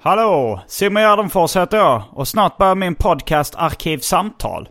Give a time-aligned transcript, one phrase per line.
[0.00, 0.60] Hallå!
[0.66, 4.68] Simon Gärdenfors heter jag och snart börjar min podcast Arkivsamtal.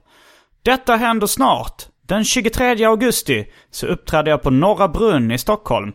[0.63, 1.83] Detta händer snart.
[2.01, 5.93] Den 23 augusti så uppträder jag på Norra Brunn i Stockholm.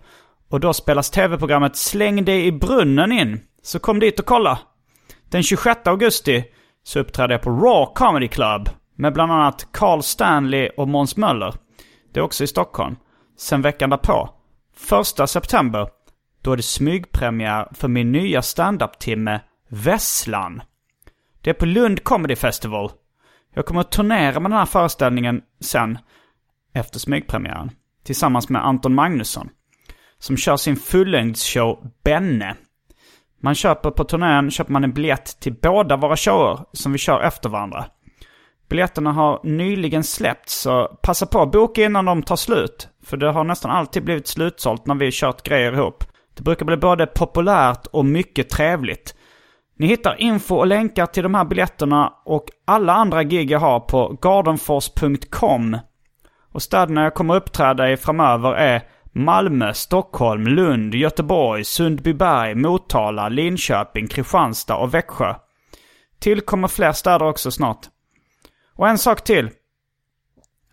[0.51, 3.41] Och då spelas tv-programmet Släng dig i brunnen in.
[3.63, 4.59] Så kom dit och kolla.
[5.31, 6.45] Den 26 augusti
[6.85, 11.55] så uppträder jag på Raw Comedy Club med bland annat Carl Stanley och Måns Möller.
[12.15, 12.97] Det är också i Stockholm.
[13.39, 14.31] Sen veckan därpå,
[15.21, 15.89] 1 september,
[16.43, 20.63] då är det smygpremiär för min nya standup-timme Vesslan.
[21.41, 22.91] Det är på Lund Comedy Festival.
[23.55, 25.99] Jag kommer att turnera med den här föreställningen sen,
[26.75, 27.71] efter smygpremiären,
[28.05, 29.49] tillsammans med Anton Magnusson.
[30.19, 32.57] Som kör sin fullängdsshow Benne.
[33.41, 37.21] Man köper på turnén köper man en biljett till båda våra shower som vi kör
[37.21, 37.85] efter varandra.
[38.69, 42.89] Biljetterna har nyligen släppts så passa på att boka innan de tar slut.
[43.03, 46.05] För det har nästan alltid blivit slutsålt när vi kört grejer ihop.
[46.35, 49.15] Det brukar bli både populärt och mycket trevligt.
[49.79, 53.81] Ni hittar info och länkar till de här biljetterna och alla andra gig jag har
[53.81, 55.79] på gardenfors.com.
[56.53, 64.09] Och städerna jag kommer uppträda i framöver är Malmö, Stockholm, Lund, Göteborg, Sundbyberg, Motala, Linköping,
[64.09, 65.35] Kristianstad och Växjö.
[66.19, 67.87] Tillkommer fler städer också snart.
[68.75, 69.51] Och en sak till.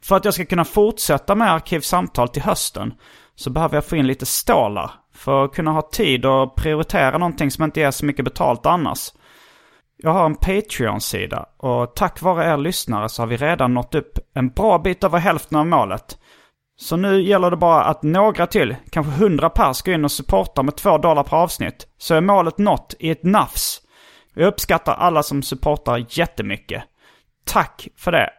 [0.01, 2.93] För att jag ska kunna fortsätta med Arkivsamtal till hösten
[3.35, 4.91] så behöver jag få in lite stålar.
[5.19, 9.13] För att kunna ha tid och prioritera någonting som inte ger så mycket betalt annars.
[9.97, 14.19] Jag har en Patreon-sida och tack vare er lyssnare så har vi redan nått upp
[14.33, 16.17] en bra bit över hälften av målet.
[16.77, 20.63] Så nu gäller det bara att några till, kanske hundra pers, går in och supportar
[20.63, 21.87] med två dollar per avsnitt.
[21.97, 23.81] Så är målet nått i ett nafs.
[24.33, 26.83] Jag uppskattar alla som supportar jättemycket.
[27.45, 28.29] Tack för det.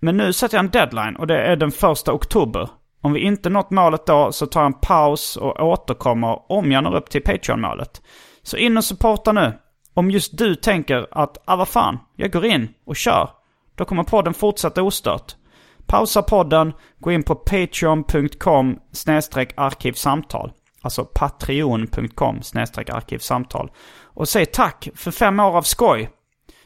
[0.00, 2.68] Men nu sätter jag en deadline och det är den första oktober.
[3.00, 6.84] Om vi inte nått målet då så tar jag en paus och återkommer om jag
[6.84, 8.02] når upp till Patreon-målet.
[8.42, 9.52] Så in och supporta nu.
[9.94, 13.30] Om just du tänker att, ah vad fan, jag går in och kör.
[13.74, 15.36] Då kommer podden fortsätta ostört.
[15.86, 18.78] Pausa podden, gå in på patreon.com
[19.56, 20.52] arkivsamtal.
[20.82, 22.40] Alltså patreon.com
[22.88, 23.70] arkivsamtal.
[24.02, 26.10] Och säg tack för fem år av skoj.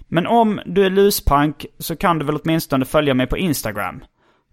[0.09, 4.05] Men om du är luspank så kan du väl åtminstone följa mig på Instagram.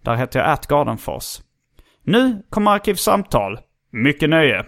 [0.03, 1.39] Där heter jag atgardenfors.
[2.11, 3.59] Nu kommer Arkivsamtal.
[3.91, 4.65] Mycket nöje!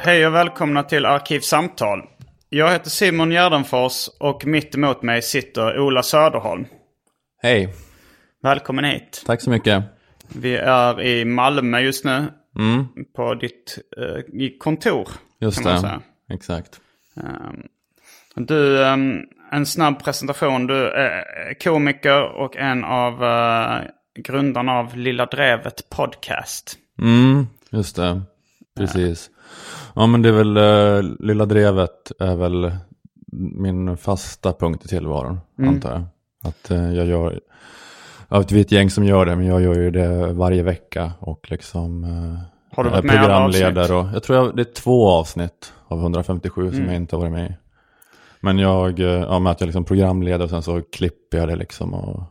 [0.00, 2.02] Hej och välkomna till Arkivsamtal.
[2.48, 6.66] Jag heter Simon Gärdenfors och mitt emot mig sitter Ola Söderholm.
[7.42, 7.87] Hej.
[8.42, 9.22] Välkommen hit.
[9.26, 9.84] Tack så mycket.
[10.28, 12.26] Vi är i Malmö just nu.
[12.58, 12.84] Mm.
[13.16, 15.08] På ditt eh, kontor.
[15.40, 15.80] Just kan det.
[15.80, 16.00] säga.
[16.30, 16.80] Exakt.
[17.16, 17.62] Ehm,
[18.34, 19.20] du, ehm,
[19.52, 20.66] en snabb presentation.
[20.66, 21.24] Du är
[21.64, 23.80] komiker och en av uh,
[24.22, 26.78] grundarna av Lilla Drevet Podcast.
[27.00, 28.22] Mm, just det.
[28.76, 29.30] Precis.
[29.94, 32.72] Ja men det är väl, uh, Lilla Drevet är väl
[33.32, 35.70] min fasta punkt i tillvaron, Mm.
[35.74, 36.04] antar jag.
[36.44, 37.40] Att eh, jag gör,
[38.28, 41.12] ja, vi är ett gäng som gör det, men jag gör ju det varje vecka
[41.20, 42.38] och liksom eh,
[42.76, 43.94] Har du varit med programledare.
[43.94, 46.86] Och, jag tror jag, det är två avsnitt av 157 som Mm.
[46.92, 47.54] jag inte har varit med i.
[48.40, 51.56] Men jag, eh, ja med att jag liksom programleder och sen så klipper jag det
[51.56, 52.22] liksom och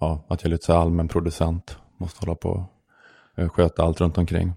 [0.00, 1.78] ja, att jag är lite så allmän producent.
[1.98, 2.64] Måste hålla på
[3.36, 4.52] och sköta allt runt omkring.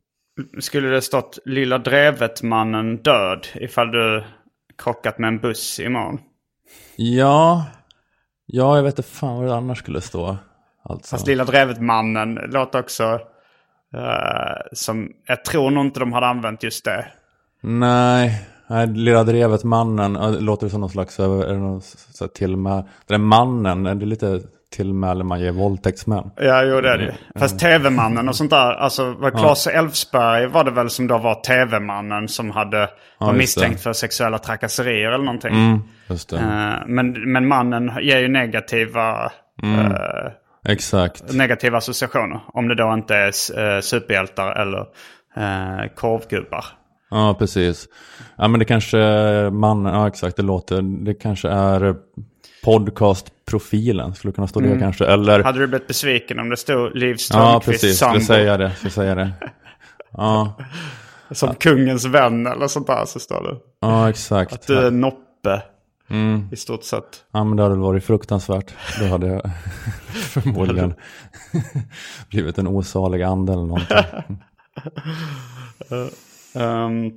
[0.59, 4.23] Skulle det stått Lilla Drevet-mannen död ifall du
[4.77, 6.19] krockat med en buss imorgon?
[6.95, 7.65] Ja,
[8.45, 10.37] ja jag vet inte fan vad det annars skulle stå.
[10.89, 11.15] Alltså.
[11.15, 13.19] Fast Lilla Drevet-mannen låter också
[13.93, 15.11] eh, som...
[15.27, 17.05] Jag tror nog inte de hade använt just det.
[17.61, 22.23] Nej, nej, Lilla Drevet, mannen, ja, det låter som någon slags, är det någon så
[22.23, 24.41] här till med, den mannen, det är lite
[24.75, 26.31] tillmäle man ger våldtäktsmän.
[26.35, 27.39] Ja, jo det är det ju.
[27.39, 28.73] Fast tv-mannen och sånt där.
[28.73, 33.31] Alltså var Claes Elfsberg var det väl som då var tv-mannen som hade, var just
[33.31, 33.37] det.
[33.37, 35.81] misstänkt för sexuella trakasserier eller någonting.
[36.07, 36.35] Det.
[36.37, 39.31] Eh, men, men mannen ger ju negativa,
[39.63, 40.31] eh,
[40.67, 41.33] Exakt.
[41.33, 42.39] negativa associationer.
[42.47, 43.25] Om det då inte är
[43.59, 44.79] eh, superhjältar eller
[45.35, 46.65] eh, korvgubbar.
[47.09, 47.87] Ja, precis.
[48.37, 48.97] Ja, men det kanske
[49.51, 51.95] mannen, ja exakt, det låter, det kanske är
[52.63, 55.05] podcastprofilen, skulle kunna stå det kanske.
[55.05, 58.71] Eller, Hade du blivit besviken om det stod Liv ja precis, sambo skulle säga det,
[58.71, 59.31] skulle säga det.
[60.11, 60.57] Ja,
[61.31, 63.57] som kungens vän eller sånt där så står det.
[63.81, 64.67] ja exakt.
[64.67, 65.61] Du är Noppe
[66.09, 66.49] Mm.
[66.51, 67.23] i stort sett.
[67.31, 68.73] Ja men det hade varit fruktansvärt.
[68.99, 69.41] Då hade jag
[70.13, 70.93] förmodligen
[72.29, 73.97] blivit en osalig ande eller någonting.
[76.55, 77.11] Ehm,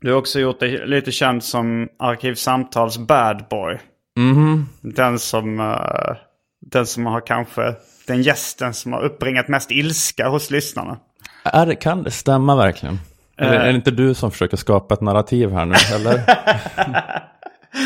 [0.00, 3.78] du har också gjort dig lite känd som Arkivsamtals bad boy.
[4.16, 4.68] Mhm.
[4.80, 6.16] Den som, eh,
[6.60, 7.74] den som har kanske,
[8.06, 10.96] den gästen som har uppbringat mest ilska hos lyssnarna.
[11.44, 12.98] Är, det- kan det stämma verkligen?
[13.38, 16.22] Eller är det inte du som försöker skapa ett narrativ här nu, eller?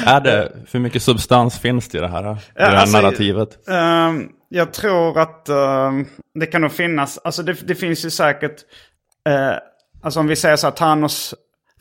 [0.06, 3.68] Är det, för mycket substans finns det i det här, i det här alltså, narrativet?
[3.68, 8.56] Ehm, jag tror att ehm, det kan nog finnas, alltså det, det finns ju säkert,
[9.28, 9.52] eh,
[10.02, 11.34] alltså om vi säger så här, Thanos,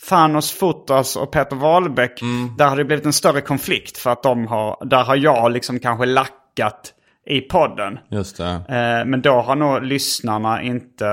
[0.09, 2.21] Thanos Fotos och Peter Wahlbeck,
[2.57, 5.80] där har det blivit en större konflikt för att de har, där har jag liksom
[5.80, 6.94] kanske lackat
[7.25, 8.00] i podden.
[8.10, 8.50] Just det.
[8.50, 11.06] Eh, men då har nog lyssnarna inte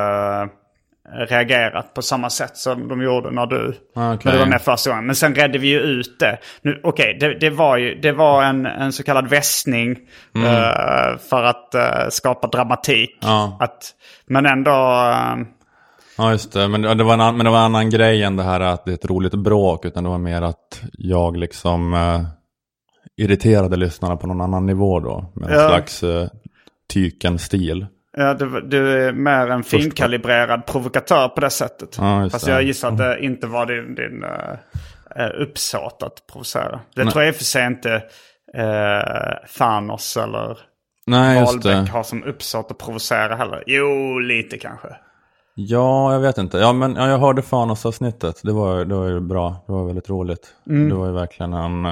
[1.13, 4.19] reagerat på samma sätt som de gjorde när du, Okej.
[4.25, 5.07] när du var med första gången.
[5.07, 6.39] Men sen redde vi ju ut det.
[6.83, 9.91] Okej, det, det var ju det var en, en så kallad västning
[10.37, 13.19] eh, för att eh, skapa dramatik.
[13.21, 13.57] Ja.
[13.61, 13.91] Att,
[14.27, 14.71] men ändå...
[14.71, 15.47] eh,
[16.19, 16.69] Ja, just det.
[16.69, 18.91] Men det, var en, men det var en annan grej än det här att det
[18.91, 19.85] är ett roligt bråk.
[19.85, 21.97] Utan det var mer att jag liksom
[23.17, 25.33] irriterade lyssnarna på någon annan nivå då.
[25.35, 25.69] Med en Ja.
[25.69, 26.05] slags
[26.93, 27.87] tyken-stil.
[28.17, 31.97] Ja, du, du är mer en finkalibrerad provokatör på det sättet.
[31.99, 36.81] Ja, Fast jag gissar att det inte var din, din uh, uppsåt att provocera.
[36.95, 37.95] Det tror jag i och för sig inte
[38.59, 40.59] uh, Thanos eller
[41.07, 43.65] Nej, Wahlbeck har som uppsåt att provocera heller.
[43.67, 44.89] Jo, lite kanske.
[45.55, 46.59] Ja, jag vet inte.
[46.59, 48.41] Ja, men ja, jag hörde Fanos-avsnittet.
[48.43, 49.65] Det var, det var ju bra.
[49.67, 50.55] Det var väldigt roligt.
[50.67, 50.89] Mm.
[50.89, 51.87] Det var ju verkligen en...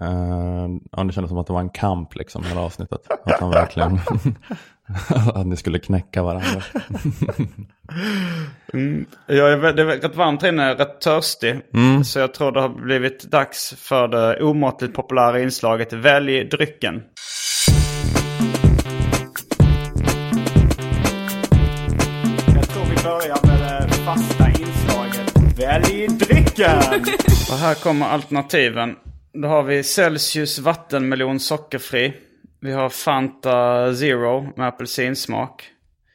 [0.00, 3.00] Eh, ja, det kändes som att det var en kamp liksom, hela avsnittet.
[3.24, 4.00] Att han verkligen...
[5.34, 6.62] att ni skulle knäcka varandra.
[9.26, 11.60] Jag är, det är rätt varmt inne, rätt törstig.
[11.74, 12.04] Mm.
[12.04, 17.02] Så jag tror det har blivit dags för det omåttligt populära inslaget Välj drycken.
[22.54, 26.78] Jag tror vi börjar med det fasta inslaget Välj drycken!
[27.50, 28.94] Och här kommer alternativen.
[29.42, 32.25] Då har vi Celsius vattenmelon sockerfri.
[32.66, 35.64] Vi har Fanta Zero med apelsinsmak.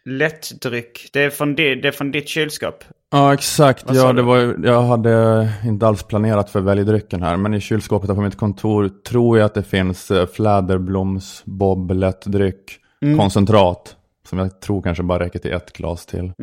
[0.05, 1.09] Lättdryck.
[1.13, 2.83] Det är från, di, det är från ditt kylskåp.
[3.11, 3.85] Ja, exakt.
[3.87, 7.37] Vad Ja, det var, jag hade inte alls planerat för väljdrycken här.
[7.37, 11.91] Men i kylskåpet här på mitt kontor tror jag att det finns eh, fläderbloms bob
[11.91, 13.17] lättdryck Mm.
[13.19, 13.95] koncentrat.
[14.29, 16.33] Som jag tror kanske bara räcker till ett glas till.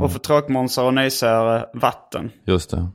[0.00, 2.30] Och för tråkmånsar och nöjsare vatten.
[2.44, 2.88] Just det.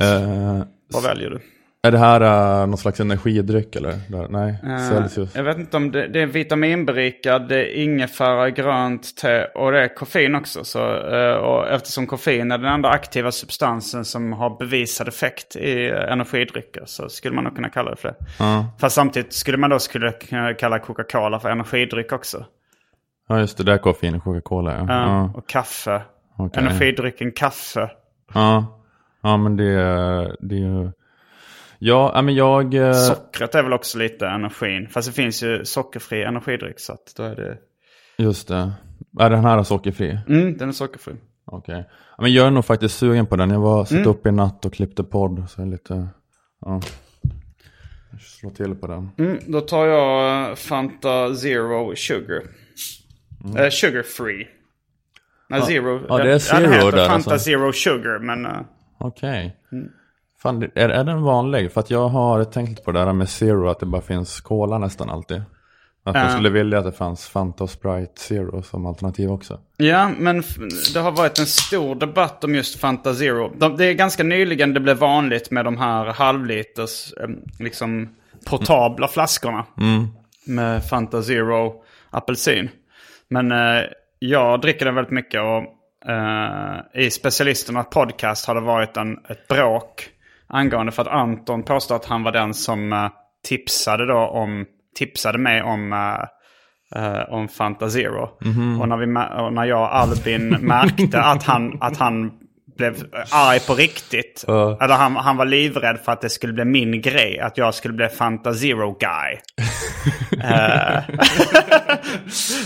[0.00, 0.62] Eh,
[0.92, 1.40] Vad väljer du?
[1.86, 2.22] Är det här
[2.62, 3.90] uh, någon slags energidryck eller?
[4.08, 4.54] Där- Nej,
[4.88, 5.34] Celsius.
[5.36, 9.80] Jag vet inte om det, det är vitaminberikad, det är ingefära, grönt te och det
[9.84, 10.64] är koffein också.
[10.64, 10.78] Så,
[11.16, 16.12] eh, och eftersom koffein är den enda aktiva substansen som har bevisad effekt i eh,
[16.12, 18.16] energidrycker så skulle man nog kunna kalla det för det.
[18.80, 22.44] Fast samtidigt skulle man då skulle kunna kalla Coca-Cola för energidryck också.
[23.28, 23.64] Ja, just det.
[23.64, 24.74] Det är koffein i Coca-Cola.
[24.78, 24.84] Ja.
[24.88, 25.30] Ja.
[25.34, 26.02] Och kaffe.
[26.38, 26.62] Okej.
[26.62, 27.90] Energidrycken kaffe.
[28.34, 28.80] Ja.
[29.22, 30.92] ja, men det, är- det är ju...
[31.78, 32.74] Ja, ja, men jag...
[32.74, 34.88] eh, Sockret är väl också lite energin.
[34.88, 37.58] Fast det finns ju sockerfri energidryck så att då är det...
[38.18, 38.72] Just det.
[39.20, 40.18] Är den här sockerfri?
[40.28, 41.14] Mm, den är sockerfri.
[41.44, 41.84] Okej.
[42.16, 43.50] Ja, men jag är nog faktiskt sugen på den.
[43.50, 44.08] Jag var satt Mm.
[44.10, 45.44] upp i natt och klippte podd.
[45.48, 46.08] Så jag är lite...
[46.60, 46.80] Ja.
[48.12, 49.10] Jag slår till på den.
[49.18, 52.42] Mm, då tar jag Fanta Zero Sugar.
[53.58, 54.48] Eh, sugar free.
[55.48, 56.06] Nej, Zero.
[56.08, 57.44] Ja, det är Zero den heter där, Fanta alltså.
[57.50, 58.46] Zero Sugar, men...
[58.46, 58.52] eh,
[58.98, 59.56] Okej.
[59.72, 59.88] Mm.
[60.42, 61.72] Fan, är, är den vanlig?
[61.72, 64.78] För att jag har tänkt på det där med Zero, att det bara finns Cola
[64.78, 65.42] nästan alltid.
[66.04, 66.30] Att jag Ja.
[66.30, 69.60] skulle vilja att det fanns Fanta och Sprite Zero som alternativ också.
[69.76, 70.42] Ja, men
[70.94, 73.52] det har varit en stor debatt om just Fanta Zero.
[73.58, 77.12] De, det är ganska nyligen det blev vanligt med de här halvliters,
[77.58, 78.08] liksom
[78.46, 79.64] portabla flaskorna.
[80.46, 82.68] Med Fanta Zero apelsin.
[83.28, 83.82] Men eh,
[84.18, 89.48] jag dricker den väldigt mycket och eh, i specialisterna podcast har det varit en, ett
[89.48, 90.08] bråk
[90.48, 93.08] angående för att Anton påstår att han var den som eh,
[93.48, 94.64] tipsade då om
[94.96, 98.28] tipsade mig om, uh, uh, om Fanta Zero.
[98.44, 98.80] Mhm.
[98.80, 99.06] Och, när vi,
[99.44, 102.30] och när jag och Albin märkte att han, att han
[102.76, 102.94] blev
[103.30, 104.44] arg på riktigt.
[104.46, 104.78] Ja.
[104.80, 107.40] Eller han, han var livrädd för att det skulle bli min grej.
[107.40, 109.38] Att jag skulle bli Fanta Zero guy.
[110.44, 111.02] Eh,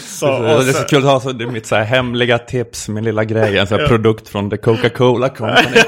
[0.06, 1.84] så, det och är så, så kul att ha så, det är mitt så här
[1.84, 5.82] hemliga tips, min lilla grej, en här produkt från The Coca-Cola Company.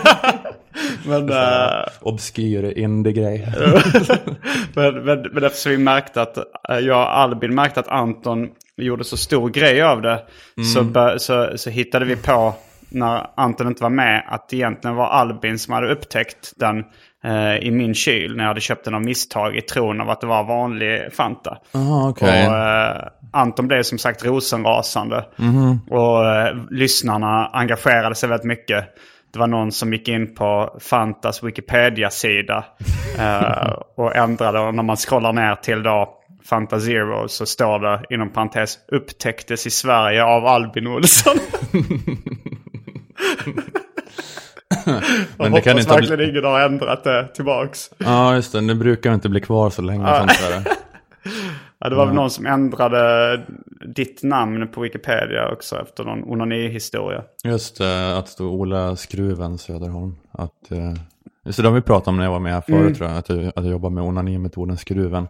[1.07, 3.49] Men, eh, Obskyr indie-grej.
[4.75, 9.05] men, men, men eftersom vi märkte att, eh, jag och Albin märkte att Anton gjorde
[9.05, 10.23] så stor grej av det.
[10.75, 12.55] Så, bör, så, så hittade vi på,
[12.89, 16.85] när Anton inte var med, att det egentligen var Albin som hade upptäckt den
[17.25, 18.37] eh, i min kyl.
[18.37, 21.59] När jag hade köpt den av misstag i tron av att det var vanlig Fanta.
[21.73, 22.49] Jaha, okej.
[22.49, 25.25] Och eh, Anton blev som sagt rosenrasande.
[25.91, 28.85] Och eh, lyssnarna engagerade sig väldigt mycket.
[29.33, 32.65] Det var någon som gick in på Fantas Wikipedia-sida
[33.19, 34.61] eh, och ändrade.
[34.61, 39.67] Och när man scrollar ner till då Fanta Zero så står det inom parentes upptäcktes
[39.67, 41.37] i Sverige av Albin Olsson.
[45.37, 46.31] Men det kan inte verkligen bli...
[46.31, 47.91] ingen har ändrat det tillbaks.
[47.99, 48.61] Ja, just det.
[48.61, 50.19] Det brukar inte bli kvar så länge.
[50.19, 50.63] Sånt där.
[51.85, 53.41] Ja, det var väl någon som ändrade
[53.95, 57.23] ditt namn på Wikipedia också efter någon onani-historia.
[57.45, 60.15] Just det, att stå Ola Skruven Söderholm.
[60.33, 60.95] Att, eh,
[61.45, 63.19] just det, det har vi pratat om när jag var med här förut tror jag.
[63.19, 65.29] Att jag, att jag jobbar med onanimetoden Skruven.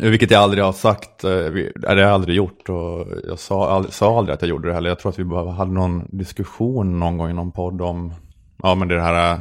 [0.00, 3.94] Vilket jag aldrig har sagt, eh, det har jag aldrig gjort och jag sa, aldrig,
[3.94, 4.88] sa aldrig att jag gjorde det heller.
[4.88, 8.14] Jag tror att vi bara hade någon diskussion någon gång i någon podd om,
[8.62, 9.40] ja men det här, eh,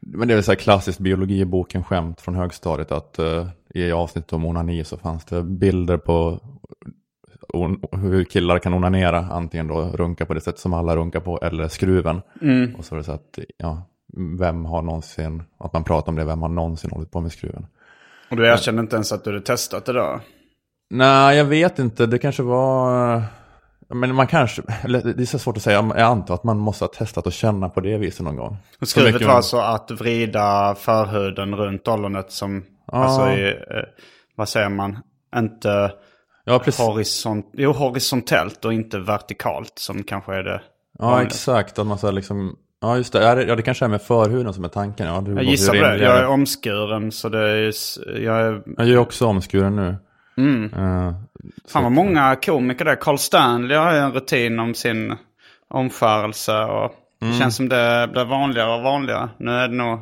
[0.00, 3.46] men det är väl så här klassiskt biologi i boken skämt från högstadiet att eh,
[3.86, 6.40] i avsnittet om onani så fanns det bilder på
[7.92, 11.68] hur killar kan onanera, antingen då runka på det sätt som alla runkar på eller
[11.68, 12.20] skruven.
[12.78, 13.82] Och så var det så att, ja,
[14.38, 17.66] vem har någonsin, att man pratar om det, vem har någonsin hållit på med skruven?
[18.30, 20.20] Och du erkände inte ens att du hade testat det då?
[20.90, 22.06] Nej, jag vet inte.
[22.06, 23.22] Det kanske var...
[23.88, 24.62] Men man kanske...
[24.88, 25.92] Det är så svårt att säga.
[25.96, 28.56] Jag antar att man måste ha testat och känna på det viset någon gång.
[28.82, 33.82] Skruvet var man- alltså att vrida förhuden runt ollonet som, alltså i, eh,
[34.36, 34.98] vad säger man,
[35.36, 35.92] inte
[36.44, 36.80] Ja, precis.
[36.86, 40.60] horison, jo, horisontellt och inte vertikalt som kanske är det
[40.98, 41.26] Ja, vanliga.
[41.26, 41.78] exakt.
[41.78, 42.56] Att man så här liksom...
[42.80, 43.22] Ja, just det.
[43.48, 45.06] Ja, det kanske är med förhuden som är tanken.
[45.06, 45.98] Ja, det Jag gissar på det.
[45.98, 47.72] Jag är omskuren så det är,
[48.20, 49.96] jag är, Jag är också omskuren nu.
[50.38, 50.64] Mm.
[50.64, 51.14] Eh,
[51.68, 52.96] fan vad många komiker där.
[52.96, 55.16] Carl Stanley har ju en rutin om sin
[55.70, 56.92] omskärelse och
[57.22, 57.32] Mm.
[57.32, 59.28] det känns som det blir vanligare och vanligare.
[59.38, 60.00] Nu är det nog,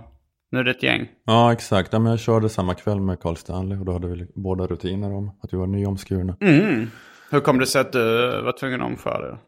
[0.56, 1.08] nu är det ett gäng.
[1.24, 1.92] ja, exakt.
[1.92, 5.12] Ja, men jag körde samma kväll med Carl Stanley och då hade vi båda rutiner
[5.14, 6.36] om att vi var nyomskurna.
[6.40, 6.90] Mm.
[7.30, 8.00] Hur kom det sig att du
[8.42, 9.38] var tvungen att omskära dig?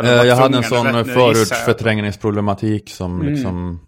[0.00, 3.32] Eh, jag hade en sån förortsförträngningsproblematik som Mm.
[3.32, 3.80] liksom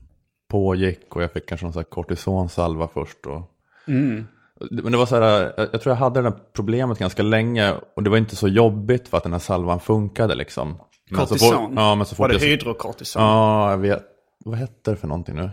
[0.50, 3.26] pågick och jag fick kanske någon sån här kortisonsalva först.
[3.26, 3.42] Och...
[3.88, 4.26] Mm.
[4.70, 8.02] Men det var så här, jag tror jag hade det här problemet ganska länge och
[8.02, 10.68] det var inte så jobbigt för att den här salvan funkade liksom.
[11.10, 11.66] Men så Kortison?
[11.68, 12.40] fort- ja, men så fort var det jag...
[12.40, 13.22] hydrokortison?
[13.22, 14.02] Ja, jag vet.
[14.44, 15.50] Vad hette det för någonting nu?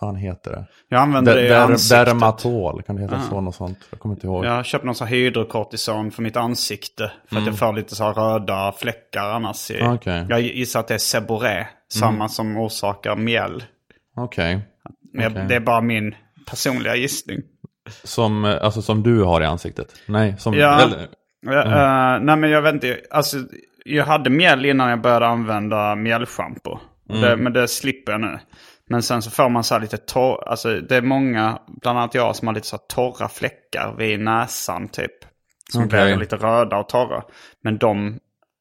[0.00, 0.64] Fan heter det?
[0.88, 2.06] Jag använder det i Der- ansiktet.
[2.06, 3.40] Dermatol, kan det heta så?
[3.40, 3.78] Något sånt?
[3.90, 4.44] Jag kommer inte ihåg.
[4.44, 7.12] Jag har köpt någon sån här hydrokortison för mitt ansikte.
[7.28, 9.70] För att jag får lite så här röda fläckar annars.
[9.70, 9.92] I, Mm.
[9.92, 10.26] Okej.
[10.28, 11.66] Jag gissar att det är Seboré.
[11.92, 13.64] Samma som orsakar mjäll.
[14.16, 14.60] Okej.
[15.12, 15.44] Men jag- Okej.
[15.48, 16.14] Det är bara min
[16.50, 17.38] personliga gissning.
[18.04, 19.94] Som, alltså, som du har i ansiktet?
[20.06, 20.54] Nej, som...
[20.54, 20.80] Ja.
[20.80, 21.08] Eller,
[21.42, 23.00] Ja, eh, nej men jag vet inte.
[23.10, 23.36] Alltså,
[23.84, 26.78] jag hade mjäll innan jag började använda mjällschampo.
[27.22, 28.38] Det, men det slipper jag nu.
[28.90, 32.14] Men sen så får man så här lite torr, alltså det är många, bland annat
[32.14, 35.12] jag, som har lite så här torra fläckar vid näsan typ.
[35.72, 36.04] Som Okej.
[36.06, 37.22] blir lite röda och torra.
[37.62, 38.18] Men de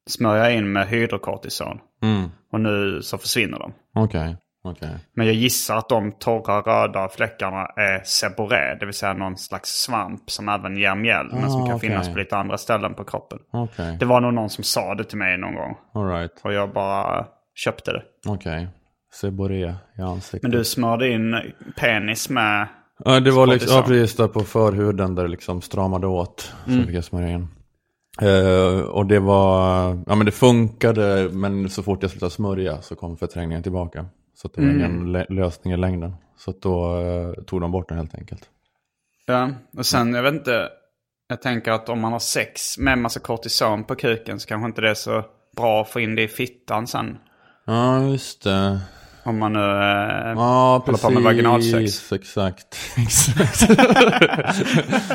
[0.10, 1.80] smörjer jag in med hydrokortison.
[2.04, 3.74] mm, Och nu så försvinner de.
[3.96, 4.90] Okej, okej.
[5.16, 9.70] Men jag gissar att de torra röda fläckarna är seboré, det vill säga någon slags
[9.70, 11.28] svamp som även ger mjäll.
[11.34, 11.90] men som Ah, kan okej.
[11.90, 13.40] finnas på lite andra ställen på kroppen.
[13.52, 15.78] Okej, Det var nog någon som sa det till mig någon gång.
[15.94, 16.32] alright.
[16.44, 18.04] Och jag bara köpte det.
[18.28, 18.68] Okej.
[19.14, 20.42] Seboré i ansiktet.
[20.44, 21.36] Men du smörde in
[21.76, 22.68] penis med...
[23.06, 26.54] Ja, det var liksom, ja, precis där på förhuden där det liksom stramade åt.
[26.68, 26.80] Mm.
[26.82, 27.48] Så fick jag smörja in.
[28.22, 32.96] Eh, och det var, ja men det funkade, men så fort jag slutade smörja så
[32.96, 34.06] kom förträngningen tillbaka.
[34.36, 34.80] Så det var Mm.
[34.80, 36.16] ingen lösning i längden.
[36.38, 38.42] Så då eh, tog de bort den helt enkelt.
[39.26, 40.70] Ja, och sen jag vet inte.
[41.28, 44.82] Jag tänker att om man har sex med massa kortison på kuken så kanske inte
[44.82, 45.24] det är så
[45.58, 47.18] bra att få in det i fittan sen.
[47.70, 48.80] Ja, just det.
[49.24, 52.12] Om man nu eh, Ja, håller på med vaginalsex.
[52.12, 52.78] Exakt.
[52.98, 53.70] exakt.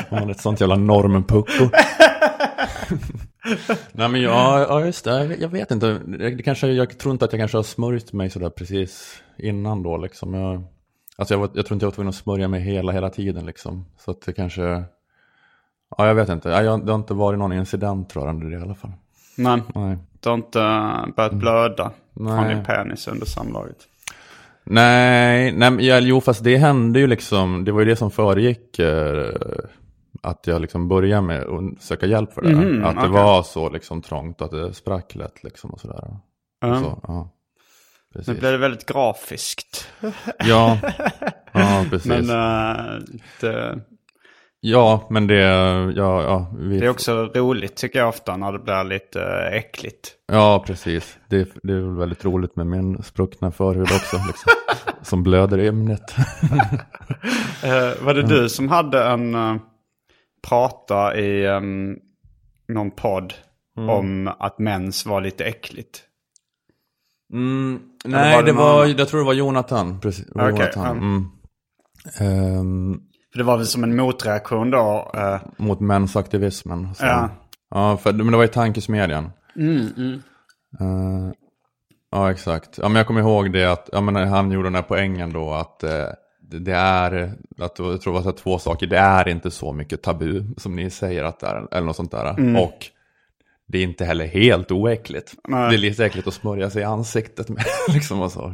[0.09, 1.63] Om man är ett sånt jävla normpucko.
[3.91, 5.35] Nej men ja, ja just det.
[5.39, 5.93] Jag, vet inte.
[5.93, 9.97] Det kanske, jag tror inte att jag kanske har smörjt mig sådär precis innan då
[9.97, 10.33] liksom.
[10.33, 10.63] Jag,
[11.17, 13.45] alltså jag, var, jag tror inte jag var tvungen att smörja mig hela, hela tiden
[13.45, 13.85] liksom.
[13.97, 14.83] Så att det kanske,
[15.97, 16.49] Ja, jag vet inte.
[16.49, 18.91] Ja, jag, det har inte varit någon incident rörande det i alla fall.
[19.37, 19.97] Men Nej.
[20.19, 22.35] du har inte eh, börjat blöda Mm.
[22.35, 22.55] Nej.
[22.55, 23.77] din penis under samlaget?
[24.63, 28.79] Nej, nej ja, jo fast det hände ju liksom, det var ju det som föregick
[28.79, 29.29] eh,
[30.21, 32.49] att jag liksom började med att söka hjälp för det.
[32.49, 33.11] Mhm, att det okej.
[33.11, 36.17] var så liksom trångt att det sprack lätt liksom och sådär.
[36.61, 36.79] Ja.
[36.79, 37.31] Så, ja.
[38.15, 38.39] Nu Precis.
[38.39, 39.87] blev det väldigt grafiskt.
[40.37, 40.79] Ja,
[41.51, 42.05] ja precis.
[42.05, 43.01] Men eh,
[43.41, 43.79] det,
[44.67, 45.35] Ja, men det,
[45.95, 49.57] ja, ja, vi, det är också roligt tycker jag ofta när det blir lite eh,
[49.57, 50.11] äckligt.
[50.31, 51.17] ja precis.
[51.29, 54.51] Det, det är väl väldigt roligt med min spruckna förhud också, liksom,
[55.01, 56.01] som blöder i ämnet.
[57.63, 59.55] Eh, var det du som hade en uh,
[60.47, 61.95] prata i em,
[62.67, 63.33] någon podd
[63.77, 63.89] Mm.
[63.89, 66.03] om att mens var lite äckligt?
[67.33, 69.99] Mm, var nej, det det någon var, jag tror det var Jonathan.
[69.99, 71.29] Precis, det var Okej, Jonathan.
[72.17, 72.23] ja.
[72.25, 72.49] Mm.
[72.59, 72.99] Ehm,
[73.35, 75.11] För det var väl som en motreaktion då.
[75.13, 76.95] eh, mot mensaktivismen.
[76.95, 77.05] Så.
[77.05, 77.29] Ja.
[77.69, 79.31] Ja, för, men det var i tankesmedjan.
[79.55, 80.21] Mm,
[80.79, 81.31] Eh,
[82.11, 82.77] ja, exakt.
[82.81, 85.53] Ja, men jag kommer ihåg det att ja, men han gjorde den här poängen då
[85.53, 85.89] att eh,
[86.41, 89.73] det, det är, att, jag tror det var så två saker, det är inte så
[89.73, 92.59] mycket tabu som ni säger att det är, eller något sånt där.
[92.63, 92.85] Och
[93.67, 95.33] det är inte heller helt oäckligt.
[95.47, 95.69] Nej.
[95.69, 97.63] Det är lite äckligt att smörja sig i ansiktet med.
[97.93, 98.53] liksom och så.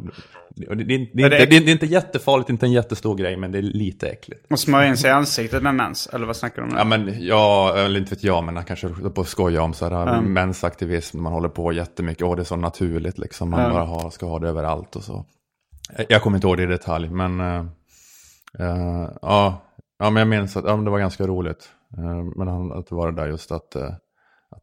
[0.55, 2.71] Det, det, det, Är är det inte, det, är- det är inte jättefarligt, inte en
[2.71, 4.45] jättestor grej, men det är lite äckligt.
[4.51, 6.07] och smörja in sig i ansiktet med mens?
[6.13, 6.69] Eller vad snackar du om?
[6.73, 6.77] nu?
[6.79, 10.21] Ja, men ja, eller inte vet jag, men jag kanske på skoja om så här
[10.21, 11.21] mensaktivism.
[11.21, 13.49] Man håller på jättemycket, och det är så naturligt liksom.
[13.49, 15.25] Man bara har, ska ha det överallt och så.
[16.09, 17.65] Jag- kommer inte ihåg det i detalj, men eh,
[18.59, 19.61] eh, ja,
[19.99, 21.69] ja, men jag minns att ja, det var ganska roligt.
[21.97, 23.75] Eh, men han, att det var det där just att,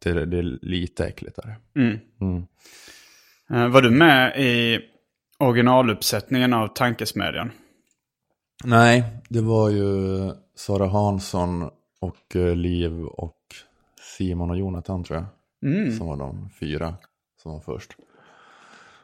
[0.06, 1.56] att det, det är lite äckligt där.
[3.50, 4.80] Eh, var du med i
[5.38, 7.50] originaluppsättningen av Tankesmedjan?
[8.64, 9.88] Nej, det var ju
[10.56, 13.36] Sara Hansson och eh, Liv och
[14.16, 15.26] Simon och Jonathan tror jag.
[15.98, 16.94] Som var de fyra
[17.42, 17.96] som var först.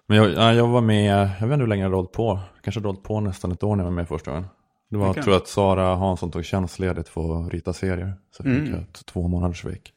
[0.07, 2.41] Men jag, ja, jag var med, jag vet inte hur länge jag hade på.
[2.63, 4.47] Kanske hade på nästan ett år när jag var med första gången.
[4.91, 5.23] Det var, Okej.
[5.23, 8.15] tror jag att Sara Hansson tog tjänstledigt för att rita serier.
[8.31, 9.93] Så fick jag ett två månaders vik.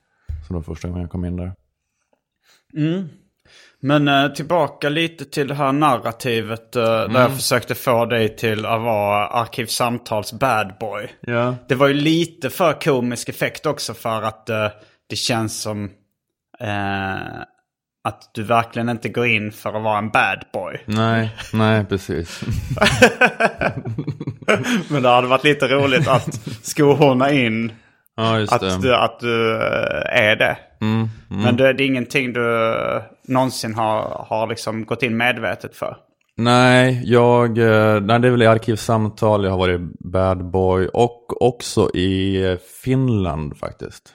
[0.48, 1.54] Så det var första gången jag kom in där.
[3.80, 8.66] Men eh, tillbaka lite till det här narrativet eh, där jag försökte få dig till
[8.66, 11.10] att vara Arkivsamtals bad boy.
[11.22, 11.56] Ja.
[11.68, 14.68] Det var ju lite för komisk effekt också för att eh,
[15.10, 15.86] det känns som
[16.60, 17.42] eh,
[18.04, 20.84] att du verkligen inte går in för att vara en bad boy.
[20.86, 22.42] Nej, nej precis.
[24.90, 26.34] Men det hade varit lite roligt att
[26.66, 27.72] skohorna in
[28.18, 28.82] Ja, att, det.
[28.82, 30.58] du, att du eh, är det.
[30.82, 35.76] Mm, Men det, det är ingenting du eh, någonsin har, har liksom gått in medvetet
[35.76, 35.98] för.
[36.40, 41.42] Nej, jag, eh, nej, det är väl i arkivsamtal, jag har varit bad boy och
[41.42, 44.14] också i Finland faktiskt.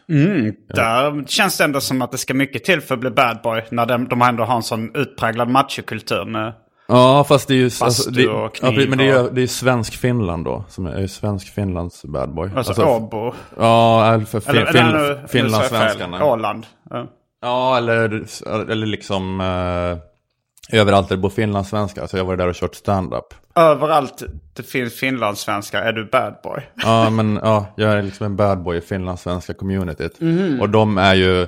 [0.74, 3.62] Där känns det ändå som att det ska mycket till för att bli bad boy.
[3.70, 6.52] När de, de ändå har en sån utpräglad machokultur med...
[6.92, 7.70] Ja, fast det är ju...
[7.80, 10.64] Bastu det, och ja, kniv men det är, ju- och- det är svensk Finland då,
[10.68, 12.50] som är, är svensk Finlands bad boy.
[12.56, 13.32] Alltså, Åbo.
[13.58, 16.24] Ja, eller för fin, Eller, fin, eller, finlandssvenskarna.
[16.24, 16.66] Åland.
[16.90, 17.06] Ja.
[17.42, 18.24] Ja, eller,
[18.70, 22.06] eller liksom eh, överallt där det bor finlandssvenskar.
[22.06, 23.34] Så jag var där och kört stand-up.
[23.54, 24.22] Överallt
[24.56, 26.62] det finns finlandssvenskar är du bad boy.
[26.74, 30.20] Ja, men ja, jag är liksom en bad boy i finlandssvenska communityt.
[30.20, 30.60] Mhm.
[30.60, 31.46] Och de är ju,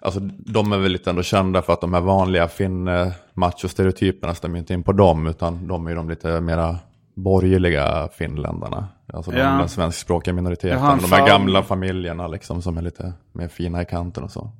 [0.00, 2.88] alltså de är väl lite ändå kända för att de här vanliga finn
[3.34, 6.78] macho-stereotyperna stämmer inte in på dem, utan de är ju de lite mera
[7.14, 8.88] borgerliga finländarna.
[9.12, 9.44] Alltså de, Ja.
[9.50, 13.84] den svenskspråkiga minoriteten, en de här gamla familjerna liksom som är lite mer fina i
[13.84, 14.50] kanten och så.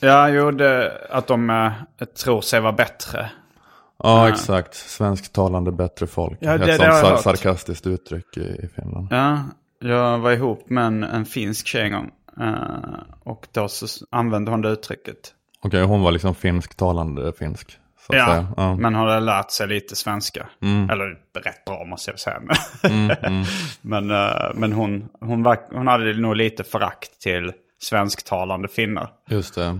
[0.00, 1.72] Ja, jo, det, att de eh,
[2.24, 3.30] tror sig vara bättre.
[4.02, 4.74] Ja, exakt.
[4.74, 6.38] Svensktalande bättre folk.
[6.40, 7.20] Ja, det- Ett det sånt sar- hört.
[7.22, 9.08] sarkastiskt uttryck i, i Finland.
[9.10, 9.38] Ja,
[9.80, 12.10] jag var ihop med en, en finsk tjej en gång.
[12.40, 15.34] Eh, och då så använde hon det uttrycket.
[15.60, 17.78] Okej, hon var liksom finsktalande finsk.
[18.06, 18.46] Så att Ja, säga.
[18.56, 18.74] Ja.
[18.76, 20.48] men hade lärt sig lite svenska.
[20.62, 21.08] Eller
[21.44, 22.40] rätt bra måste jag säga.
[23.82, 29.10] men eh, men hon, hon, var, hon hade nog lite förakt till svensktalande finnar.
[29.28, 29.78] Just det.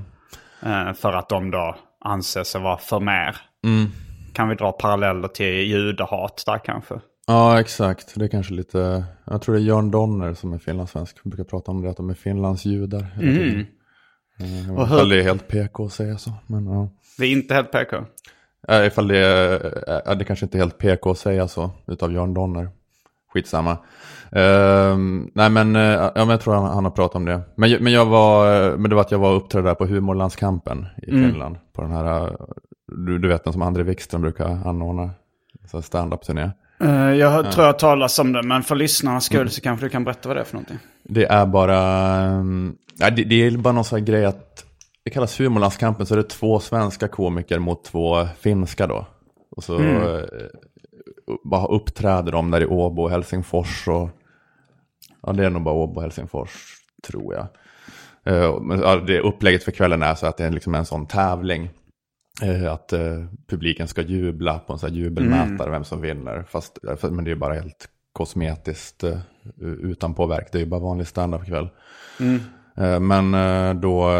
[0.62, 3.36] Eh, för att de då anser sig vara för mer.
[3.64, 3.86] Mm.
[4.32, 6.94] Kan vi dra paralleller till judehat där kanske?
[7.30, 8.12] Ja, exakt.
[8.14, 9.04] Det är kanske lite...
[9.24, 11.24] Jag tror det är Jörn Donner som är finlandssvensk.
[11.24, 13.02] brukar prata om det, att de är Finlandsjudar.
[13.14, 13.66] hela tiden.
[14.40, 16.30] Eh, Ifall det är helt PK att säga så.
[16.46, 16.88] Men ja.
[17.18, 17.96] Det är inte helt PK.
[18.68, 20.10] Äh, ifall det är...
[20.10, 21.70] äh, det kanske inte är helt PK att säga så.
[21.86, 22.68] Utav Jörn Donner.
[23.32, 23.78] Skitsamma.
[24.32, 27.40] Ehm, nej men, eh, ja, men jag tror han, han har pratat om det.
[27.54, 29.74] Men, jag- men jag var, eh, men det var att jag var och uppträdde där
[29.74, 31.56] på Humorlandskampen i Finland.
[31.72, 32.32] På den här, eh,
[33.06, 35.10] du, du vet den som André Wikström brukar anordna.
[35.70, 36.42] Så stand-up turné.
[36.42, 36.50] Eh,
[37.18, 40.04] jag har- tror jag talas om det, men för lyssnarnas skull så kanske du kan
[40.04, 40.78] berätta vad det är för någonting.
[41.02, 44.64] Det är bara, um, ja, det, det är bara någon sån här grej att
[45.04, 49.06] det kallas humorlandskampen så är det två svenska komiker mot två finska då.
[49.56, 50.24] Och så eh,
[51.44, 54.10] bara uppträder de där i Åbo och Helsingfors och
[55.22, 56.74] ja det är nog bara Åbo och Helsingfors
[57.06, 57.46] tror jag.
[58.34, 61.06] Eh, men, ja, det upplägget för kvällen är så att det är liksom en sån
[61.06, 61.70] tävling.
[62.42, 66.44] Eh, att eh, publiken ska jubla på en sån här jubelmätare vem som vinner.
[66.48, 69.04] Fast, eh, men det är bara helt kosmetiskt
[69.60, 70.48] utan påverk.
[70.52, 71.68] Det är ju bara vanlig standardkväll.
[72.76, 73.32] Eh, men,
[73.80, 74.10] då,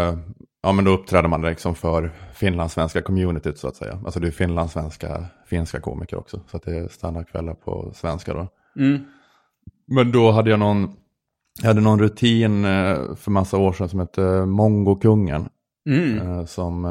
[0.62, 3.98] ja, men då uppträder man liksom för finlandssvenska communityt så att säga.
[4.04, 6.40] Alltså det är finlandssvenska, finska komiker också.
[6.50, 8.48] Så att det är standardkvällar på svenska då.
[9.87, 10.96] Men då hade jag någon,
[11.61, 12.62] jag hade någon rutin
[13.16, 15.48] för massa år sedan som hette Mongokungen.
[16.20, 16.85] Eh, Som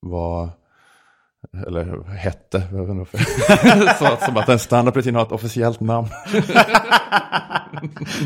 [0.00, 0.48] var,
[1.66, 3.94] eller hette, jag vet inte varför.
[3.98, 6.08] så att, som att en standardrutin har ett officiellt namn.